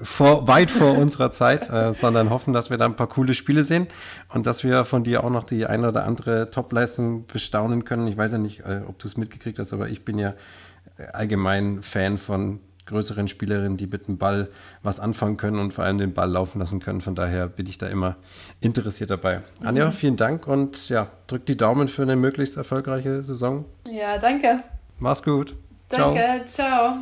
[0.02, 3.64] vor weit vor unserer Zeit, äh, sondern hoffen, dass wir da ein paar coole Spiele
[3.64, 3.86] sehen
[4.32, 8.06] und dass wir von dir auch noch die eine oder andere Topleistung bestaunen können.
[8.06, 10.34] Ich weiß ja nicht, äh, ob du es mitgekriegt hast, aber ich bin ja
[11.12, 14.48] allgemein Fan von größeren Spielerinnen, die mit dem Ball
[14.82, 17.00] was anfangen können und vor allem den Ball laufen lassen können.
[17.00, 18.16] Von daher bin ich da immer
[18.60, 19.38] interessiert dabei.
[19.60, 19.66] Mhm.
[19.66, 23.64] Anja, vielen Dank und ja, drück die Daumen für eine möglichst erfolgreiche Saison.
[23.90, 24.62] Ja, danke.
[24.98, 25.54] Mach's gut.
[25.88, 26.90] Danke, ciao.
[26.90, 26.98] ciao.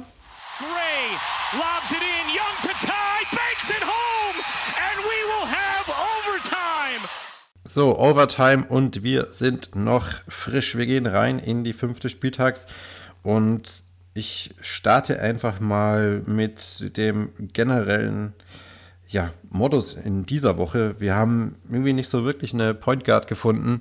[0.59, 1.19] Gray
[1.59, 4.37] lobs it in, Young to tie, banks it home,
[4.79, 7.09] and we will have overtime.
[7.75, 10.77] So, Overtime und wir sind noch frisch.
[10.77, 12.67] Wir gehen rein in die fünfte Spieltags
[13.23, 18.35] und ich starte einfach mal mit dem generellen
[19.09, 21.01] ja, Modus in dieser Woche.
[21.01, 23.81] Wir haben irgendwie nicht so wirklich eine Point Guard gefunden,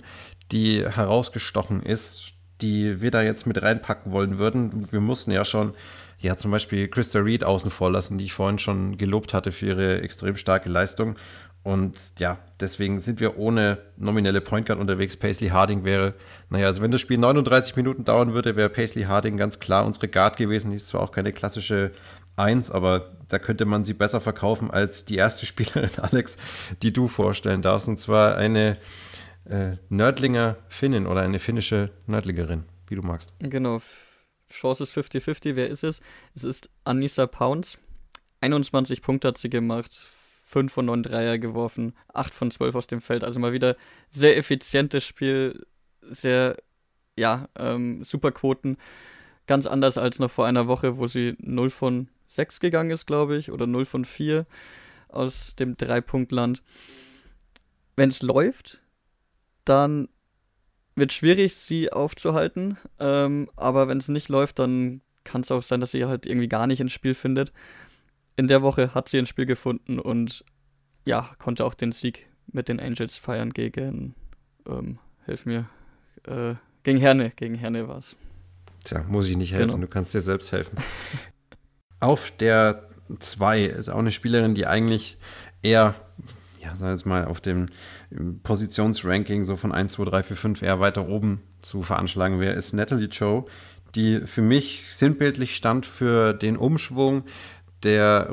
[0.53, 4.89] die herausgestochen ist, die wir da jetzt mit reinpacken wollen würden.
[4.93, 5.73] Wir mussten ja schon,
[6.17, 9.65] ja, zum Beispiel Krista Reed außen vor lassen, die ich vorhin schon gelobt hatte für
[9.65, 11.17] ihre extrem starke Leistung.
[11.63, 15.15] Und ja, deswegen sind wir ohne nominelle Point Guard unterwegs.
[15.15, 16.15] Paisley Harding wäre,
[16.49, 20.07] naja, also wenn das Spiel 39 Minuten dauern würde, wäre Paisley Harding ganz klar unsere
[20.07, 20.71] Guard gewesen.
[20.71, 21.91] Die ist zwar auch keine klassische
[22.35, 26.37] Eins, aber da könnte man sie besser verkaufen als die erste Spielerin, Alex,
[26.81, 27.87] die du vorstellen darfst.
[27.87, 28.77] Und zwar eine
[29.45, 33.33] äh, Nördlinger Finnin oder eine finnische Nördlingerin, wie du magst.
[33.39, 33.81] Genau.
[34.49, 35.55] Chance ist 50-50.
[35.55, 36.01] Wer ist es?
[36.33, 37.77] Es ist Anissa Pounds.
[38.41, 40.07] 21 Punkte hat sie gemacht
[40.51, 43.23] 5 von 9 Dreier geworfen, 8 von 12 aus dem Feld.
[43.23, 43.77] Also mal wieder
[44.09, 45.65] sehr effizientes Spiel,
[46.01, 46.57] sehr,
[47.17, 48.77] ja, ähm, super Quoten.
[49.47, 53.37] Ganz anders als noch vor einer Woche, wo sie 0 von 6 gegangen ist, glaube
[53.37, 54.45] ich, oder 0 von 4
[55.07, 56.61] aus dem Dreipunktland.
[57.95, 58.81] Wenn es läuft,
[59.63, 60.09] dann
[60.95, 62.77] wird schwierig, sie aufzuhalten.
[62.99, 66.49] Ähm, aber wenn es nicht läuft, dann kann es auch sein, dass sie halt irgendwie
[66.49, 67.53] gar nicht ins Spiel findet
[68.35, 70.43] in der Woche hat sie ein Spiel gefunden und
[71.05, 74.15] ja, konnte auch den Sieg mit den Angels feiern gegen,
[74.67, 75.67] ähm, hilf mir,
[76.25, 78.15] äh, gegen Herne, gegen Herne war es.
[78.83, 79.81] Tja, muss ich nicht helfen, genau.
[79.81, 80.77] du kannst dir selbst helfen.
[81.99, 85.17] auf der 2 ist auch eine Spielerin, die eigentlich
[85.61, 85.95] eher,
[86.59, 87.67] ja, sagen wir jetzt mal, auf dem
[88.43, 92.73] Positionsranking so von 1, 2, 3, 4, 5 eher weiter oben zu veranschlagen wäre, ist
[92.73, 93.47] Natalie Cho,
[93.95, 97.23] die für mich sinnbildlich stand für den Umschwung,
[97.83, 98.29] der,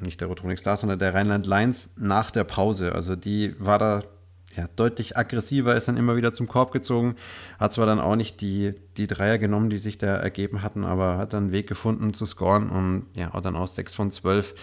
[0.00, 2.94] nicht der Rotronic Stars, sondern der Rheinland Lions nach der Pause.
[2.94, 4.02] Also die war da
[4.56, 7.16] ja, deutlich aggressiver, ist dann immer wieder zum Korb gezogen,
[7.58, 11.16] hat zwar dann auch nicht die, die Dreier genommen, die sich da ergeben hatten, aber
[11.16, 14.54] hat dann einen Weg gefunden zu scoren und ja, hat dann aus 6 von 12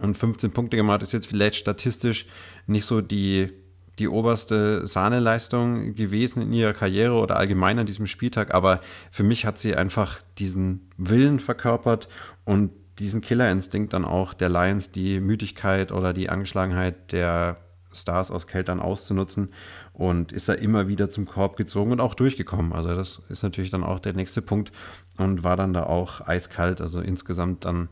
[0.00, 1.02] und 15 Punkte gemacht.
[1.02, 2.26] Ist jetzt vielleicht statistisch
[2.66, 3.52] nicht so die,
[3.98, 8.80] die oberste Sahneleistung gewesen in ihrer Karriere oder allgemein an diesem Spieltag, aber
[9.10, 12.08] für mich hat sie einfach diesen Willen verkörpert
[12.44, 17.58] und diesen Killerinstinkt dann auch der Lions, die Müdigkeit oder die Angeschlagenheit der
[17.92, 19.50] Stars aus Keltern auszunutzen
[19.92, 22.72] und ist da immer wieder zum Korb gezogen und auch durchgekommen.
[22.72, 24.72] Also das ist natürlich dann auch der nächste Punkt
[25.16, 26.80] und war dann da auch eiskalt.
[26.80, 27.88] Also insgesamt dann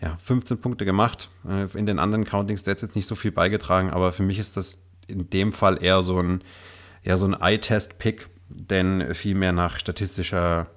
[0.00, 1.30] ja, 15 Punkte gemacht.
[1.48, 4.56] Äh, in den anderen Counting Stats jetzt nicht so viel beigetragen, aber für mich ist
[4.56, 6.42] das in dem Fall eher so ein,
[7.04, 10.68] so ein Eye-Test-Pick, denn viel mehr nach statistischer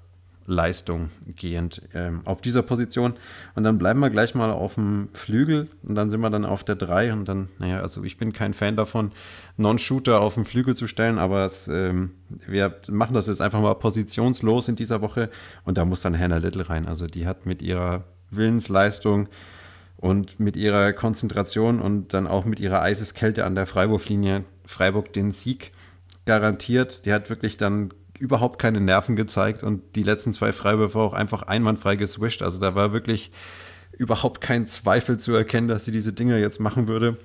[0.45, 3.13] Leistung gehend ähm, auf dieser Position.
[3.55, 6.63] Und dann bleiben wir gleich mal auf dem Flügel und dann sind wir dann auf
[6.63, 9.11] der 3 und dann, naja, also ich bin kein Fan davon,
[9.57, 13.75] Non-Shooter auf den Flügel zu stellen, aber es, ähm, wir machen das jetzt einfach mal
[13.75, 15.29] positionslos in dieser Woche
[15.63, 16.87] und da muss dann Hannah Little rein.
[16.87, 19.29] Also die hat mit ihrer Willensleistung
[19.97, 25.31] und mit ihrer Konzentration und dann auch mit ihrer Eiseskälte an der Freiwurflinie Freiburg den
[25.31, 25.71] Sieg
[26.25, 27.05] garantiert.
[27.05, 27.93] Die hat wirklich dann
[28.23, 32.41] überhaupt keine Nerven gezeigt und die letzten zwei Freiwürfe auch einfach einwandfrei geswischt.
[32.41, 33.31] Also da war wirklich
[33.91, 37.17] überhaupt kein Zweifel zu erkennen, dass sie diese Dinge jetzt machen würde.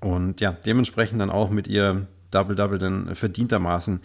[0.00, 4.00] Und ja, dementsprechend dann auch mit ihr Double-Double dann verdientermaßen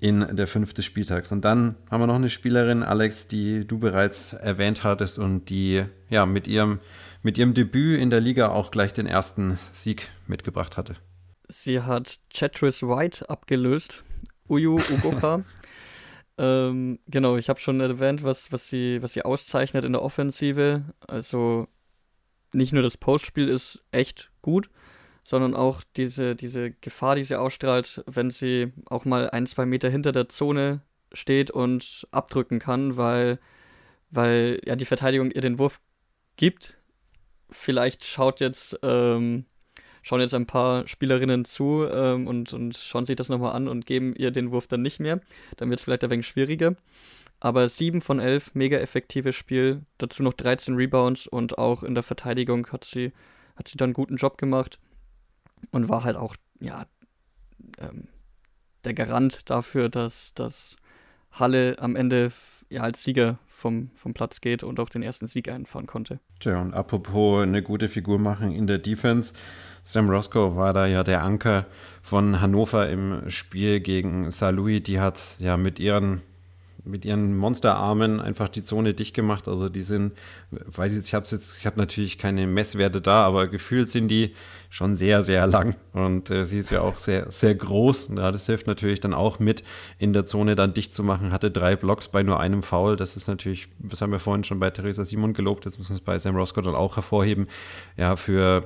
[0.00, 1.32] in der fünfte Spieltags.
[1.32, 5.82] Und dann haben wir noch eine Spielerin, Alex, die du bereits erwähnt hattest und die
[6.10, 6.80] ja mit ihrem,
[7.22, 10.96] mit ihrem Debüt in der Liga auch gleich den ersten Sieg mitgebracht hatte.
[11.48, 14.04] Sie hat Chatris White abgelöst.
[14.48, 15.44] Uyu Ugoka.
[16.38, 20.84] ähm, genau, ich habe schon erwähnt, was, was, sie, was sie auszeichnet in der Offensive.
[21.06, 21.68] Also
[22.52, 24.70] nicht nur das Postspiel ist echt gut,
[25.22, 29.90] sondern auch diese, diese Gefahr, die sie ausstrahlt, wenn sie auch mal ein, zwei Meter
[29.90, 30.80] hinter der Zone
[31.12, 33.38] steht und abdrücken kann, weil,
[34.10, 35.80] weil ja die Verteidigung ihr den Wurf
[36.36, 36.78] gibt.
[37.50, 39.46] Vielleicht schaut jetzt, ähm,
[40.08, 43.84] schauen jetzt ein paar Spielerinnen zu ähm, und, und schauen sich das nochmal an und
[43.84, 45.20] geben ihr den Wurf dann nicht mehr.
[45.58, 46.76] Dann wird es vielleicht ein wenig schwieriger.
[47.40, 49.82] Aber 7 von 11, mega effektives Spiel.
[49.98, 53.12] Dazu noch 13 Rebounds und auch in der Verteidigung hat sie,
[53.54, 54.78] hat sie dann einen guten Job gemacht
[55.72, 56.86] und war halt auch, ja,
[57.78, 58.08] ähm,
[58.84, 60.76] der Garant dafür, dass, dass
[61.32, 62.32] Halle am Ende
[62.70, 66.20] ja als Sieger vom, vom Platz geht und auch den ersten Sieg einfahren konnte.
[66.38, 69.34] Tja, und apropos eine gute Figur machen in der Defense.
[69.82, 71.66] Sam Roscoe war da ja der Anker
[72.00, 74.82] von Hannover im Spiel gegen Saarlouis.
[74.82, 76.22] Die hat ja mit ihren
[76.88, 79.46] mit ihren Monsterarmen einfach die Zone dicht gemacht.
[79.46, 80.12] Also die sind,
[80.50, 84.34] weiß ich, ich habe jetzt, ich habe natürlich keine Messwerte da, aber gefühlt sind die
[84.70, 85.76] schon sehr, sehr lang.
[85.92, 88.10] Und äh, sie ist ja auch sehr, sehr groß.
[88.16, 89.62] Ja, das hilft natürlich dann auch mit,
[89.98, 91.32] in der Zone dann dicht zu machen.
[91.32, 92.96] Hatte drei Blocks bei nur einem Foul.
[92.96, 95.66] Das ist natürlich, das haben wir vorhin schon bei Theresa Simon gelobt.
[95.66, 97.48] Das müssen wir bei Sam Roscoe dann auch hervorheben.
[97.96, 98.64] Ja, für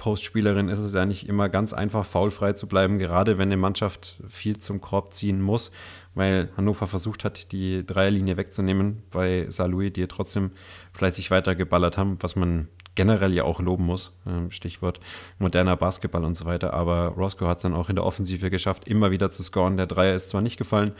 [0.00, 4.16] Postspielerin ist es ja nicht immer ganz einfach, faulfrei zu bleiben, gerade wenn eine Mannschaft
[4.26, 5.70] viel zum Korb ziehen muss,
[6.14, 10.50] weil Hannover versucht hat, die Dreierlinie wegzunehmen bei Saarlouis, die trotzdem
[10.92, 14.16] fleißig weitergeballert haben, was man generell ja auch loben muss.
[14.26, 15.00] Ähm, Stichwort
[15.38, 16.74] moderner Basketball und so weiter.
[16.74, 19.76] Aber Roscoe hat es dann auch in der Offensive geschafft, immer wieder zu scoren.
[19.76, 20.92] Der Dreier ist zwar nicht gefallen,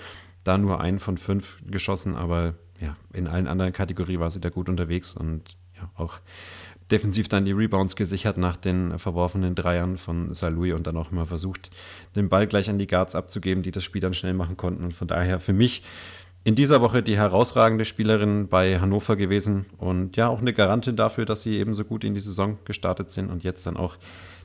[0.45, 4.49] da nur ein von fünf geschossen, aber ja, in allen anderen Kategorien war sie da
[4.49, 6.21] gut unterwegs und ja, auch
[6.91, 11.27] defensiv dann die Rebounds gesichert nach den verworfenen Dreiern von Salui und dann auch immer
[11.27, 11.71] versucht,
[12.17, 14.85] den Ball gleich an die Guards abzugeben, die das Spiel dann schnell machen konnten.
[14.85, 15.83] Und von daher für mich
[16.43, 21.27] in dieser Woche die herausragende Spielerin bei Hannover gewesen und ja auch eine Garantin dafür,
[21.27, 23.97] dass sie eben so gut in die Saison gestartet sind und jetzt dann auch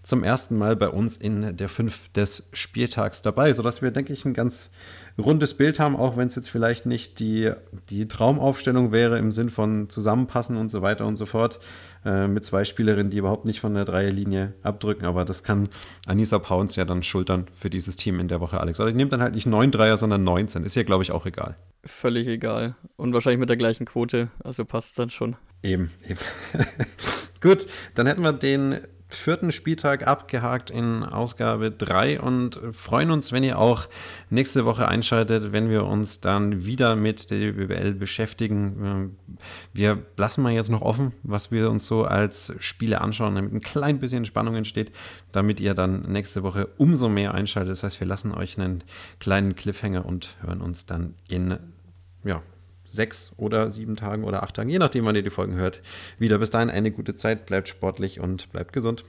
[0.04, 4.24] zum ersten Mal bei uns in der 5 des Spieltags dabei, sodass wir, denke ich,
[4.26, 4.72] ein ganz
[5.18, 7.52] rundes Bild haben, auch wenn es jetzt vielleicht nicht die,
[7.90, 11.60] die Traumaufstellung wäre im Sinn von Zusammenpassen und so weiter und so fort,
[12.04, 15.70] äh, mit zwei Spielerinnen, die überhaupt nicht von der Dreierlinie abdrücken, aber das kann
[16.06, 18.80] Anissa Pauns ja dann schultern für dieses Team in der Woche, Alex.
[18.80, 20.64] Oder ich nehme dann halt nicht neun Dreier, sondern 19.
[20.64, 21.56] Ist ja, glaube ich, auch egal.
[21.84, 22.76] Völlig egal.
[22.98, 25.36] Und wahrscheinlich mit der gleichen Quote, also passt dann schon.
[25.64, 26.20] Eben, eben.
[27.42, 28.78] Gut, dann hätten wir den
[29.16, 33.88] vierten Spieltag abgehakt in Ausgabe 3 und freuen uns, wenn ihr auch
[34.30, 38.76] nächste Woche einschaltet, wenn wir uns dann wieder mit der BBL beschäftigen.
[38.84, 39.16] Ähm,
[39.74, 43.62] wir lassen mal jetzt noch offen, was wir uns so als Spiele anschauen, damit ein
[43.62, 44.92] klein bisschen Spannung entsteht,
[45.32, 47.72] damit ihr dann nächste Woche umso mehr einschaltet.
[47.72, 48.84] Das heißt, wir lassen euch einen
[49.20, 51.58] kleinen Cliffhanger und hören uns dann in
[52.24, 52.42] ja,
[52.96, 55.82] sechs oder sieben Tagen oder acht Tagen, je nachdem, wann ihr die Folgen hört,
[56.18, 56.40] wieder.
[56.40, 59.04] Bis dahin eine gute Zeit, bleibt sportlich und bleibt gesund.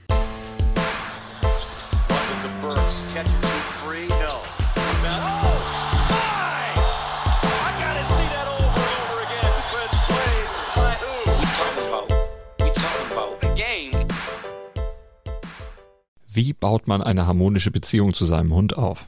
[16.29, 19.07] Wie baut man eine harmonische Beziehung zu seinem Hund auf?